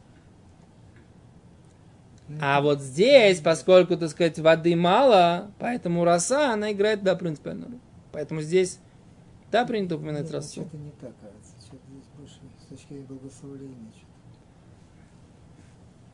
А 2.40 2.60
вот 2.60 2.80
здесь, 2.80 3.40
поскольку, 3.40 3.96
так 3.96 4.10
сказать, 4.10 4.38
воды 4.38 4.76
мало, 4.76 5.50
поэтому 5.58 6.04
роса, 6.04 6.52
она 6.52 6.72
играет, 6.72 7.02
да, 7.02 7.16
принципиальную 7.16 7.70
роль. 7.70 7.80
Поэтому 8.12 8.42
здесь, 8.42 8.78
да, 9.50 9.64
принято 9.64 9.96
упоминать 9.96 10.24
Нет, 10.24 10.32
росу. 10.34 10.60
Что-то 10.60 10.76
не 10.76 10.90
так, 10.90 11.12
кажется. 11.20 11.54
Что-то 11.64 11.82
здесь 11.88 12.04
больше 12.18 12.34
с 12.60 12.68
точки 12.68 12.88
зрения 12.88 13.06
благословления. 13.06 13.92
что-то. 13.96 14.08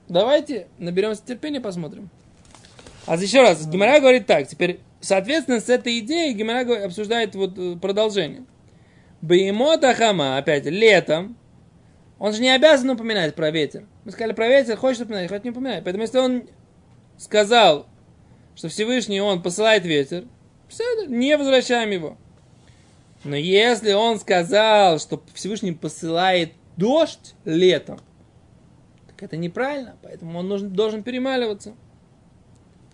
Давайте 0.09 0.69
наберемся 0.79 1.23
терпения, 1.25 1.61
посмотрим. 1.61 2.11
А 3.07 3.17
еще 3.17 3.43
раз, 3.43 3.67
Гимара 3.67 3.99
говорит 3.99 4.27
так. 4.27 4.47
Теперь, 4.47 4.81
соответственно, 5.05 5.61
с 5.61 5.69
этой 5.69 5.99
идеей 6.01 6.35
Гимара 6.35 6.85
обсуждает 6.85 7.35
вот 7.35 7.59
э, 7.59 7.77
продолжение. 7.77 8.45
Беймота 9.21 9.95
хама, 9.95 10.39
опять, 10.39 10.67
летом, 10.67 11.37
он 12.19 12.33
же 12.33 12.41
не 12.41 12.51
обязан 12.51 12.91
упоминать 12.91 13.35
про 13.35 13.51
ветер. 13.51 13.87
Мы 14.05 14.13
сказали 14.13 14.33
про 14.33 14.49
ветер, 14.49 14.77
хочет 14.77 15.03
упоминать, 15.03 15.29
хочет 15.29 15.45
не 15.45 15.51
упоминать. 15.51 15.85
Поэтому, 15.85 16.03
если 16.03 16.19
он 16.19 16.45
сказал, 17.19 17.87
что 18.55 18.69
Всевышний, 18.69 19.21
он 19.21 19.43
посылает 19.43 19.85
ветер, 19.85 20.25
все, 20.69 21.07
не 21.07 21.37
возвращаем 21.37 21.91
его. 21.91 22.17
Но 23.25 23.37
если 23.37 23.93
он 23.93 24.19
сказал, 24.19 24.99
что 24.99 25.23
Всевышний 25.33 25.73
посылает 25.73 26.53
дождь 26.77 27.35
летом, 27.45 27.99
так 29.07 29.23
это 29.23 29.37
неправильно, 29.37 29.97
поэтому 30.03 30.39
он 30.39 30.49
нужен, 30.49 30.71
должен 30.71 31.03
перемаливаться. 31.03 31.75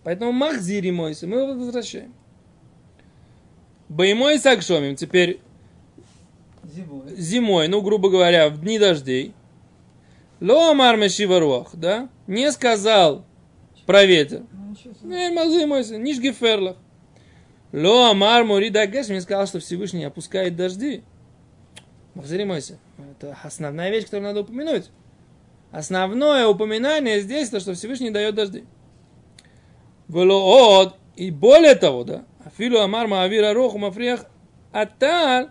Поэтому 0.03 0.33
махзири 0.33 0.91
мойся, 0.91 1.27
мы 1.27 1.39
его 1.39 1.55
возвращаем. 1.55 2.15
Боемой 3.89 4.39
сакшомим, 4.39 4.97
теперь 4.97 5.41
Зимой. 6.63 7.17
зимой, 7.17 7.69
ну, 7.69 7.83
грубо 7.83 8.09
говоря, 8.09 8.49
в 8.49 8.61
дни 8.61 8.79
дождей. 8.79 9.35
Ло 10.41 10.71
амар 10.71 10.97
мешиваруах, 10.97 11.71
да? 11.75 12.09
Не 12.27 12.51
сказал 12.53 13.25
про 13.87 14.05
ветер. 14.05 14.43
Ну, 14.53 14.71
ничего 14.71 14.95
себе. 14.95 15.09
Не, 15.09 15.31
мазы 15.31 15.67
мойся, 15.67 15.99
ниш 15.99 16.19
геферлах. 16.19 16.77
Ло 17.73 18.11
амар 18.11 18.45
мурида 18.45 18.87
гэш, 18.87 19.09
мне 19.09 19.21
сказал, 19.21 19.47
что 19.47 19.59
Всевышний 19.59 20.05
опускает 20.05 20.57
дожди. 20.57 21.03
Махзири 22.15 22.45
мойся. 22.45 22.79
Это 22.99 23.37
основная 23.43 23.91
вещь, 23.91 24.05
которую 24.05 24.29
надо 24.29 24.41
упомянуть. 24.41 24.91
Основное 25.71 26.47
упоминание 26.47 27.21
здесь, 27.21 27.51
то, 27.51 27.61
что 27.61 27.75
Всевышний 27.75 28.11
дает 28.11 28.35
дожди. 28.35 28.65
Велоот, 30.12 30.96
и 31.16 31.31
более 31.31 31.75
того, 31.75 32.05
да, 32.05 32.25
Афилу 32.44 32.79
Амар 32.81 33.07
Маавира 33.07 33.53
Роху 33.53 33.79
Мафриях 33.79 34.25
Аталь, 34.73 35.49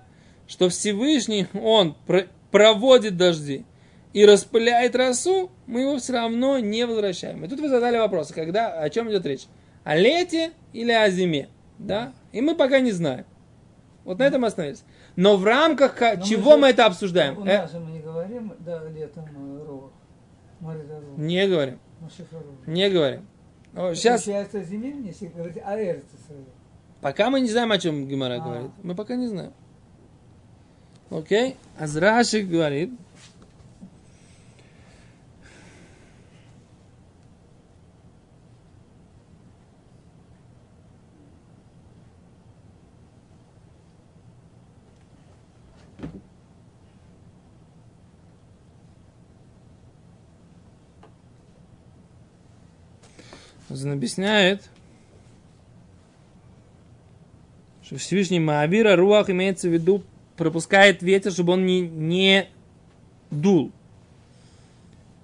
что 0.47 0.69
Всевышний, 0.69 1.47
он 1.61 1.95
про- 2.07 2.27
проводит 2.51 3.15
дожди 3.17 3.65
и 4.13 4.25
распыляет 4.25 4.95
росу, 4.95 5.51
мы 5.67 5.81
его 5.81 5.97
все 5.97 6.13
равно 6.13 6.59
не 6.59 6.85
возвращаем. 6.85 7.43
И 7.45 7.47
тут 7.47 7.59
вы 7.59 7.69
задали 7.69 7.97
вопрос, 7.97 8.31
когда, 8.31 8.73
о 8.81 8.89
чем 8.89 9.09
идет 9.11 9.25
речь? 9.25 9.45
О 9.83 9.95
лете 9.95 10.51
или 10.73 10.91
о 10.91 11.09
зиме? 11.09 11.47
Да? 11.77 12.11
И 12.31 12.41
мы 12.41 12.55
пока 12.55 12.79
не 12.79 12.91
знаем. 12.91 13.25
Вот 14.03 14.17
на 14.19 14.23
этом 14.23 14.41
мы 14.41 14.47
остановились. 14.47 14.83
Но 15.15 15.37
в 15.37 15.45
рамках 15.45 15.95
ка- 15.95 16.13
Но 16.15 16.21
мы 16.21 16.25
чего 16.25 16.51
же- 16.53 16.57
мы 16.57 16.67
это 16.69 16.85
обсуждаем? 16.85 17.37
У 17.37 17.45
Э, 17.45 17.67
же 17.71 17.79
мы 17.79 17.91
не 17.91 17.99
говорим, 17.99 18.53
да, 18.59 18.81
летом 18.89 19.25
э, 19.25 19.65
Рох. 19.67 19.91
не 21.17 21.47
говорим. 21.47 21.79
Рох. 22.01 22.67
Не 22.67 22.89
говорим. 22.89 23.27
Сейчас, 23.93 24.23
Получается 24.23 24.61
зимин, 24.63 25.03
если 25.03 25.27
говорить 25.27 25.57
о 25.63 25.77
Эрце 25.77 26.05
Исраэль. 26.21 26.43
пока 27.01 27.29
мы 27.29 27.39
не 27.39 27.49
знаем, 27.49 27.71
о 27.71 27.77
чем 27.77 28.07
Гимара 28.07 28.35
А. 28.35 28.39
говорит. 28.39 28.71
Мы 28.83 28.93
пока 28.93 29.15
не 29.15 29.27
знаем. 29.27 29.53
Окей? 31.09 31.55
Азрашик 31.77 32.47
говорит. 32.49 32.91
Он 53.85 53.93
объясняет, 53.93 54.69
что 57.83 57.97
Всевышний 57.97 58.39
Маавира 58.39 58.95
Руах 58.95 59.29
имеется 59.29 59.67
в 59.67 59.73
виду, 59.73 60.03
пропускает 60.37 61.01
ветер, 61.01 61.31
чтобы 61.31 61.53
он 61.53 61.65
не, 61.65 61.81
не 61.81 62.49
дул. 63.31 63.71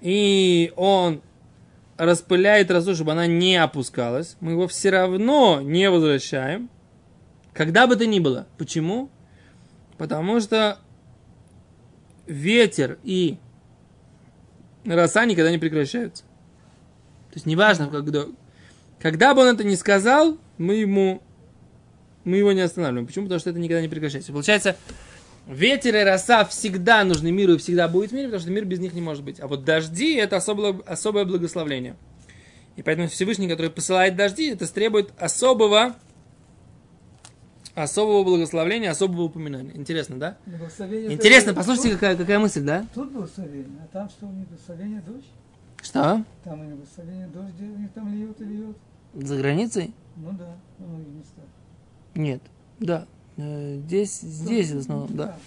И 0.01 0.73
он 0.75 1.21
распыляет 1.97 2.71
росу, 2.71 2.95
чтобы 2.95 3.13
она 3.13 3.27
не 3.27 3.55
опускалась. 3.55 4.35
Мы 4.39 4.51
его 4.51 4.67
все 4.67 4.89
равно 4.89 5.61
не 5.61 5.89
возвращаем. 5.89 6.69
Когда 7.53 7.87
бы 7.87 7.95
то 7.95 8.05
ни 8.05 8.19
было. 8.19 8.47
Почему? 8.57 9.09
Потому 9.97 10.39
что 10.41 10.79
ветер 12.27 12.97
и 13.03 13.37
роса 14.85 15.25
никогда 15.25 15.51
не 15.51 15.57
прекращаются. 15.57 16.23
То 17.29 17.35
есть 17.35 17.45
неважно, 17.45 17.87
когда, 17.87 18.25
когда 18.99 19.33
бы 19.33 19.41
он 19.41 19.55
это 19.55 19.63
не 19.63 19.75
сказал, 19.75 20.37
мы 20.57 20.75
ему 20.75 21.21
мы 22.25 22.37
его 22.37 22.51
не 22.51 22.61
останавливаем. 22.61 23.07
Почему? 23.07 23.25
Потому 23.25 23.39
что 23.39 23.51
это 23.51 23.59
никогда 23.59 23.81
не 23.81 23.87
прекращается. 23.87 24.31
Получается, 24.33 24.75
ветер 25.47 25.95
и 25.95 26.03
роса 26.03 26.43
всегда 26.45 27.03
нужны 27.03 27.31
миру 27.31 27.53
и 27.53 27.57
всегда 27.57 27.87
будет 27.87 28.11
в 28.11 28.13
мире, 28.13 28.25
потому 28.25 28.41
что 28.41 28.51
мир 28.51 28.65
без 28.65 28.79
них 28.79 28.93
не 28.93 29.01
может 29.01 29.23
быть. 29.23 29.39
А 29.39 29.47
вот 29.47 29.63
дожди– 29.63 30.15
это 30.15 30.35
особое, 30.35 30.75
особое 30.85 31.23
благословление. 31.23 31.95
И 32.75 32.81
поэтому 32.81 33.07
Всевышний, 33.07 33.47
который 33.47 33.71
посылает 33.71 34.15
дожди, 34.15 34.49
это 34.49 34.71
требует 34.71 35.11
особого, 35.17 35.95
особого 37.73 38.23
благословления, 38.23 38.89
особого 38.89 39.23
упоминания. 39.23 39.71
Интересно, 39.75 40.17
да? 40.19 40.37
Интересно, 41.13 41.53
послушайте, 41.53 41.91
какая, 41.91 42.17
какая 42.17 42.39
мысль, 42.39 42.61
да? 42.61 42.85
Тут, 42.93 43.03
тут 43.03 43.11
благословение, 43.13 43.81
а 43.83 43.87
там 43.93 44.09
что, 44.09 44.25
не 44.25 44.43
благословение 44.45 45.01
дождь? 45.01 45.29
Что? 45.85 46.25
Там 46.43 46.63
и 46.63 46.65
не 46.65 46.73
благословение 46.73 47.27
дождь, 47.27 47.53
где 47.53 47.65
у 47.65 47.77
них 47.77 47.91
там 47.91 48.11
льет 48.11 48.41
и 48.41 48.43
льет. 48.43 48.75
За 49.13 49.37
границей? 49.37 49.93
Ну 50.15 50.31
да, 50.31 50.57
во 50.79 50.87
многих 50.87 51.09
местах. 51.09 51.45
Нет. 52.15 52.41
Да. 52.79 53.05
Э, 53.37 53.77
Здесь, 53.85 54.19
здесь 54.19 54.71
в 54.71 54.79
основном, 54.79 55.15
да. 55.15 55.37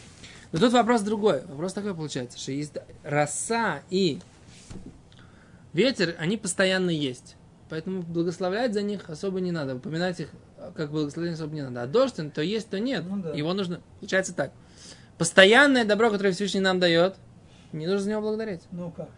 Но 0.52 0.60
тут 0.60 0.72
вопрос 0.72 1.02
другой. 1.02 1.42
Вопрос 1.46 1.72
такой 1.72 1.92
получается, 1.92 2.38
что 2.38 2.52
есть 2.52 2.72
роса 3.02 3.82
и 3.90 4.20
ветер, 5.72 6.14
они 6.20 6.36
постоянно 6.36 6.90
есть. 6.90 7.34
Поэтому 7.68 8.02
благословлять 8.02 8.74
за 8.74 8.82
них 8.82 9.10
особо 9.10 9.40
не 9.40 9.50
надо. 9.50 9.74
Упоминать 9.74 10.20
их 10.20 10.28
как 10.76 10.92
благословение 10.92 11.34
особо 11.34 11.52
не 11.52 11.62
надо. 11.62 11.82
А 11.82 11.86
дождь, 11.88 12.20
он 12.20 12.30
то 12.30 12.42
есть, 12.42 12.68
то 12.68 12.78
нет. 12.78 13.04
Ну 13.04 13.20
да. 13.20 13.32
Его 13.32 13.54
нужно... 13.54 13.80
Получается 13.98 14.32
так. 14.32 14.52
Постоянное 15.18 15.84
добро, 15.84 16.12
которое 16.12 16.32
Всевышний 16.32 16.60
нам 16.60 16.78
дает, 16.78 17.16
не 17.72 17.86
нужно 17.86 18.02
за 18.02 18.10
него 18.10 18.20
благодарить. 18.20 18.62
Ну 18.70 18.92
как? 18.92 19.08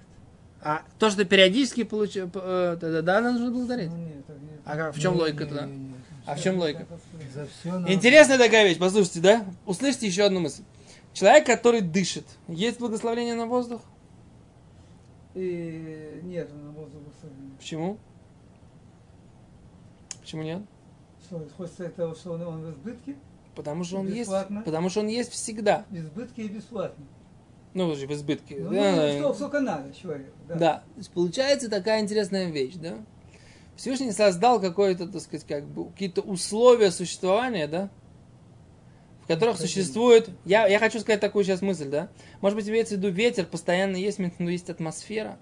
А 0.63 0.83
то, 0.99 1.11
что 1.11 1.25
периодически 1.25 1.85
получаешь, 1.85 2.29
да, 2.33 2.77
да, 2.77 3.03
да, 3.03 3.21
нужно 3.21 3.51
благодарить. 3.51 3.91
Нет, 3.91 4.27
так 4.27 4.37
нет. 4.37 4.61
А 4.65 4.93
в 4.93 4.99
чем 4.99 5.15
логика 5.17 5.47
тогда? 5.47 5.69
А 6.27 6.35
в 6.35 6.43
чем 6.43 6.59
логика? 6.59 6.87
Интересная 7.89 8.39
такая 8.39 8.69
вещь, 8.69 8.79
послушайте, 8.79 9.21
да? 9.21 9.47
Услышьте 9.65 10.07
еще 10.07 10.25
одну 10.25 10.41
мысль. 10.41 10.63
Человек, 11.13 11.47
который 11.47 11.81
дышит, 11.81 12.27
есть 12.47 12.79
благословение 12.79 13.35
на 13.35 13.47
воздух? 13.47 13.81
И 15.35 16.21
нет 16.25 16.51
на 16.53 16.71
воздух 16.71 17.01
благословения. 17.03 17.57
Почему? 17.59 17.99
Почему 20.21 20.43
нет? 20.43 20.63
Что, 21.25 21.49
хочется 21.57 21.85
этого, 21.85 22.15
что 22.15 22.33
он, 22.33 22.43
он 22.43 22.61
в 22.63 22.71
избытке? 22.71 23.17
Потому 23.55 23.85
что 23.85 23.99
он 23.99 24.09
есть, 24.09 24.31
потому 24.65 24.91
что 24.91 25.01
он 25.01 25.09
есть 25.09 25.33
всегда. 25.33 25.85
В 25.91 25.97
избытке 25.97 26.43
и 26.43 26.49
бесплатно. 26.49 27.05
Ну, 27.73 27.87
в 28.07 28.13
избытке. 28.13 28.57
Ну, 28.59 28.71
да, 28.71 28.97
ну, 28.97 29.19
что, 29.19 29.35
сколько 29.35 29.61
надо 29.61 29.95
человеку. 29.95 30.37
Да. 30.49 30.55
Да. 30.55 30.75
То 30.95 30.99
есть 30.99 31.11
получается 31.11 31.71
такая 31.71 32.01
интересная 32.01 32.51
вещь, 32.51 32.75
да? 32.75 32.95
Всевышний 33.77 34.13
создал 34.13 34.61
какое-то, 34.61 35.07
так 35.07 35.23
сказать, 35.23 35.47
как 35.47 35.65
бы 35.65 35.91
какие-то 35.91 36.21
условия 36.21 36.91
существования, 36.91 37.67
да? 37.67 37.89
В 39.23 39.29
которых 39.29 39.57
существует... 39.59 40.29
Я, 40.45 40.67
я 40.67 40.79
хочу 40.79 40.99
сказать 40.99 41.21
такую 41.21 41.45
сейчас 41.45 41.63
мысль, 41.63 41.89
да? 41.89 42.09
Может 42.41 42.57
быть, 42.57 42.69
имеется 42.69 42.97
в 42.97 42.99
виду 42.99 43.09
ветер, 43.09 43.47
постоянно 43.47 43.97
есть, 43.97 44.19
виду 44.19 44.51
есть 44.51 44.69
атмосфера. 44.69 45.39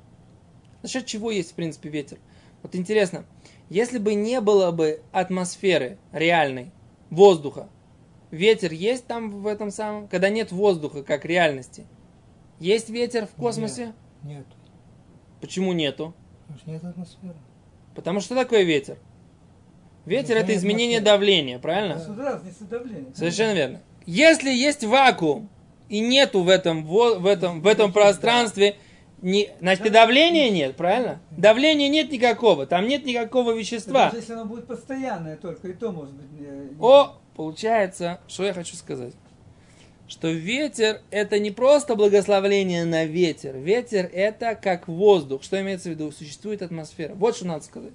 За 0.83 0.89
счет 0.89 1.07
чего 1.07 1.31
есть, 1.31 1.53
в 1.53 1.55
принципе, 1.55 1.89
ветер? 1.89 2.19
Вот 2.63 2.75
интересно, 2.75 3.25
если 3.71 3.99
бы 3.99 4.15
не 4.15 4.41
было 4.41 4.71
бы 4.71 5.03
атмосферы 5.13 5.99
реальной, 6.13 6.71
воздуха, 7.11 7.69
ветер 8.31 8.73
есть 8.73 9.07
там 9.07 9.31
в 9.43 9.47
этом 9.47 9.71
самом, 9.71 10.09
когда 10.09 10.29
нет 10.29 10.53
воздуха 10.53 11.03
как 11.03 11.25
реальности, 11.25 11.87
есть 12.61 12.91
ветер 12.91 13.27
в 13.27 13.31
космосе? 13.31 13.93
Нет. 14.23 14.47
Почему 15.41 15.73
нету? 15.73 16.15
Потому 16.47 16.59
что 16.59 16.71
нет 16.71 16.85
атмосферы. 16.85 17.35
Потому 17.95 18.21
что 18.21 18.35
такое 18.35 18.63
ветер? 18.63 18.99
Ветер 20.07 20.37
это 20.39 20.55
изменение 20.55 21.01
давления, 21.01 21.59
правильно? 21.59 21.95
Разница 22.17 22.65
давления. 22.65 23.13
Совершенно 23.15 23.53
верно. 23.55 23.81
Если 24.07 24.51
есть 24.51 24.85
вакуум 24.85 25.49
и 25.89 26.01
нету 26.01 26.43
в 26.43 26.49
этом, 26.49 26.85
в 26.87 27.27
этом, 27.27 27.61
в 27.61 27.67
этом 27.67 27.93
пространстве, 27.93 28.77
не, 29.21 29.51
значит 29.61 29.85
и 29.87 29.91
давления 29.91 30.49
нет, 30.51 30.77
правильно? 30.77 31.21
Давления 31.31 31.89
нет 31.89 32.11
никакого, 32.11 32.67
там 32.67 32.87
нет 32.87 33.05
никакого 33.05 33.53
вещества. 33.53 34.07
Даже 34.07 34.17
если 34.19 34.33
оно 34.33 34.45
будет 34.47 34.67
постоянное 34.67 35.37
только, 35.37 35.69
и 35.69 35.73
то 35.75 35.91
может 35.93 36.15
быть... 36.15 36.31
не- 36.33 36.47
не- 36.47 36.77
О, 36.81 37.17
получается, 37.37 38.21
что 38.29 38.45
я 38.45 38.55
хочу 38.55 38.77
сказать? 38.77 39.13
Что 40.09 40.31
ветер 40.31 41.03
это 41.11 41.39
не 41.39 41.51
просто 41.51 41.95
благословление 41.95 42.87
на 42.87 43.05
ветер. 43.05 43.59
Ветер 43.59 44.11
это 44.11 44.55
как 44.55 44.89
воздух. 44.89 45.43
Что 45.43 45.61
имеется 45.61 45.91
в 45.91 45.93
виду? 45.93 46.11
Существует 46.11 46.63
атмосфера. 46.63 47.15
Вот 47.15 47.37
что 47.37 47.47
надо 47.47 47.63
сказать. 47.65 47.93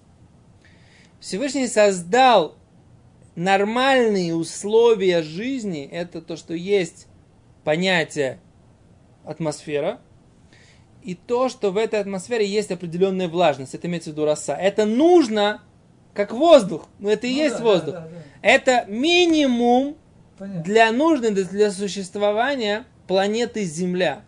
Всевышний 1.20 1.68
создал 1.68 2.56
нормальные 3.36 4.36
условия 4.36 5.24
жизни. 5.24 5.90
Это 5.92 6.22
то, 6.22 6.38
что 6.38 6.54
есть 6.54 7.08
понятие 7.64 8.40
атмосфера. 9.26 10.00
И 11.02 11.16
то, 11.16 11.50
что 11.50 11.72
в 11.72 11.78
этой 11.78 12.00
атмосфере 12.00 12.46
есть 12.46 12.72
определенная 12.72 13.28
влажность. 13.28 13.74
Это 13.74 13.88
имеется 13.88 14.12
в 14.12 14.14
виду 14.14 14.26
роса. 14.26 14.56
Это 14.56 14.86
нужно 14.86 15.64
как 16.14 16.32
воздух. 16.32 16.88
Ну, 17.00 17.10
это 17.10 17.26
и 17.26 17.32
Ну 17.32 17.38
есть 17.38 17.58
да, 17.58 17.64
воздух. 17.64 17.94
да, 17.96 18.02
да, 18.02 18.08
да. 18.08 18.24
Это 18.44 18.86
минимум 18.88 19.98
Понятно. 20.38 20.64
для 20.64 20.92
нужной 20.92 21.32
для- 21.32 21.72
существования 21.72 22.86
планеты 23.08 23.64
Земля. 23.64 24.22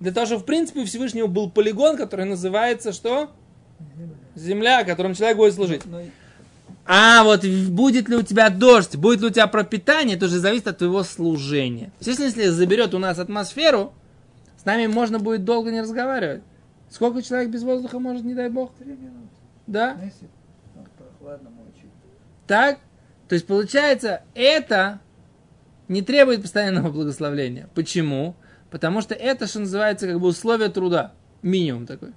Для 0.00 0.12
того, 0.12 0.26
чтобы, 0.26 0.42
в 0.42 0.46
принципе, 0.46 0.80
у 0.80 0.84
Всевышнего 0.84 1.26
был 1.26 1.50
полигон, 1.50 1.96
который 1.96 2.24
называется 2.24 2.92
что? 2.92 3.30
Земля, 4.34 4.84
которым 4.84 5.14
человек 5.14 5.36
будет 5.36 5.54
служить. 5.54 5.82
А 6.86 7.22
вот 7.22 7.44
будет 7.44 8.08
ли 8.08 8.16
у 8.16 8.22
тебя 8.22 8.48
дождь, 8.48 8.96
будет 8.96 9.20
ли 9.20 9.26
у 9.26 9.30
тебя 9.30 9.46
пропитание, 9.46 10.16
это 10.16 10.26
уже 10.26 10.38
зависит 10.38 10.68
от 10.68 10.78
твоего 10.78 11.02
служения. 11.02 11.90
Естественно, 12.00 12.26
если 12.26 12.46
заберет 12.46 12.94
у 12.94 12.98
нас 12.98 13.18
атмосферу, 13.18 13.92
с 14.56 14.64
нами 14.64 14.86
можно 14.86 15.18
будет 15.18 15.44
долго 15.44 15.70
не 15.70 15.82
разговаривать. 15.82 16.42
Сколько 16.88 17.22
человек 17.22 17.50
без 17.50 17.62
воздуха 17.62 17.98
может, 17.98 18.24
не 18.24 18.34
дай 18.34 18.48
бог? 18.48 18.72
Три 18.78 18.92
минуты. 18.92 19.28
Да? 19.66 19.98
Ну. 20.74 20.84
Так? 22.46 22.78
То 23.28 23.34
есть 23.34 23.46
получается, 23.46 24.22
это 24.34 25.00
не 25.88 26.02
требует 26.02 26.42
постоянного 26.42 26.90
благословления. 26.90 27.68
Почему? 27.74 28.36
Потому 28.70 29.00
что 29.00 29.14
это, 29.14 29.46
что 29.46 29.60
называется, 29.60 30.06
как 30.06 30.20
бы 30.20 30.28
условие 30.28 30.68
труда. 30.68 31.12
Минимум 31.42 31.86
такой. 31.86 32.12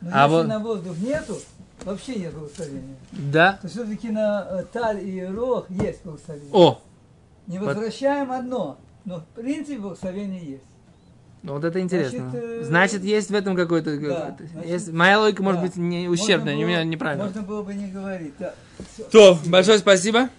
Но 0.00 0.10
А 0.12 0.22
если 0.24 0.30
вот- 0.36 0.46
на 0.46 0.58
воздух 0.58 0.96
нету, 0.98 1.38
вообще 1.84 2.16
нет 2.16 2.34
благословения. 2.34 2.96
Да? 3.12 3.58
То 3.62 3.68
все-таки 3.68 4.10
на 4.10 4.46
э, 4.50 4.64
таль 4.72 5.06
и 5.08 5.24
рог 5.24 5.66
есть 5.70 6.04
благословение. 6.04 6.50
О! 6.52 6.80
Не 7.46 7.58
под- 7.58 7.68
возвращаем 7.68 8.32
одно, 8.32 8.78
но 9.04 9.20
в 9.20 9.24
принципе 9.40 9.78
благословение 9.78 10.44
есть. 10.44 10.62
Ну 11.42 11.52
вот 11.54 11.62
это 11.64 11.80
интересно. 11.80 12.30
Значит, 12.30 12.42
э, 12.42 12.64
Значит, 12.64 13.04
есть 13.04 13.30
в 13.30 13.34
этом 13.34 13.54
какой-то... 13.54 13.96
да, 13.98 14.32
какой-то- 14.32 14.52
значит, 14.52 14.70
есть- 14.70 14.92
моя 14.92 15.20
логика 15.20 15.42
может 15.42 15.60
да. 15.60 15.66
быть 15.68 15.76
не 15.76 16.08
ущербная, 16.08 16.56
Можно 16.56 16.72
было- 16.74 16.84
неправильная. 16.84 17.26
Можно 17.26 17.42
было 17.42 17.62
бы 17.62 17.74
не 17.74 17.86
говорить. 17.90 18.34
Да. 18.40 18.54
То, 19.12 19.38
большое 19.46 19.78
спасибо. 19.78 20.30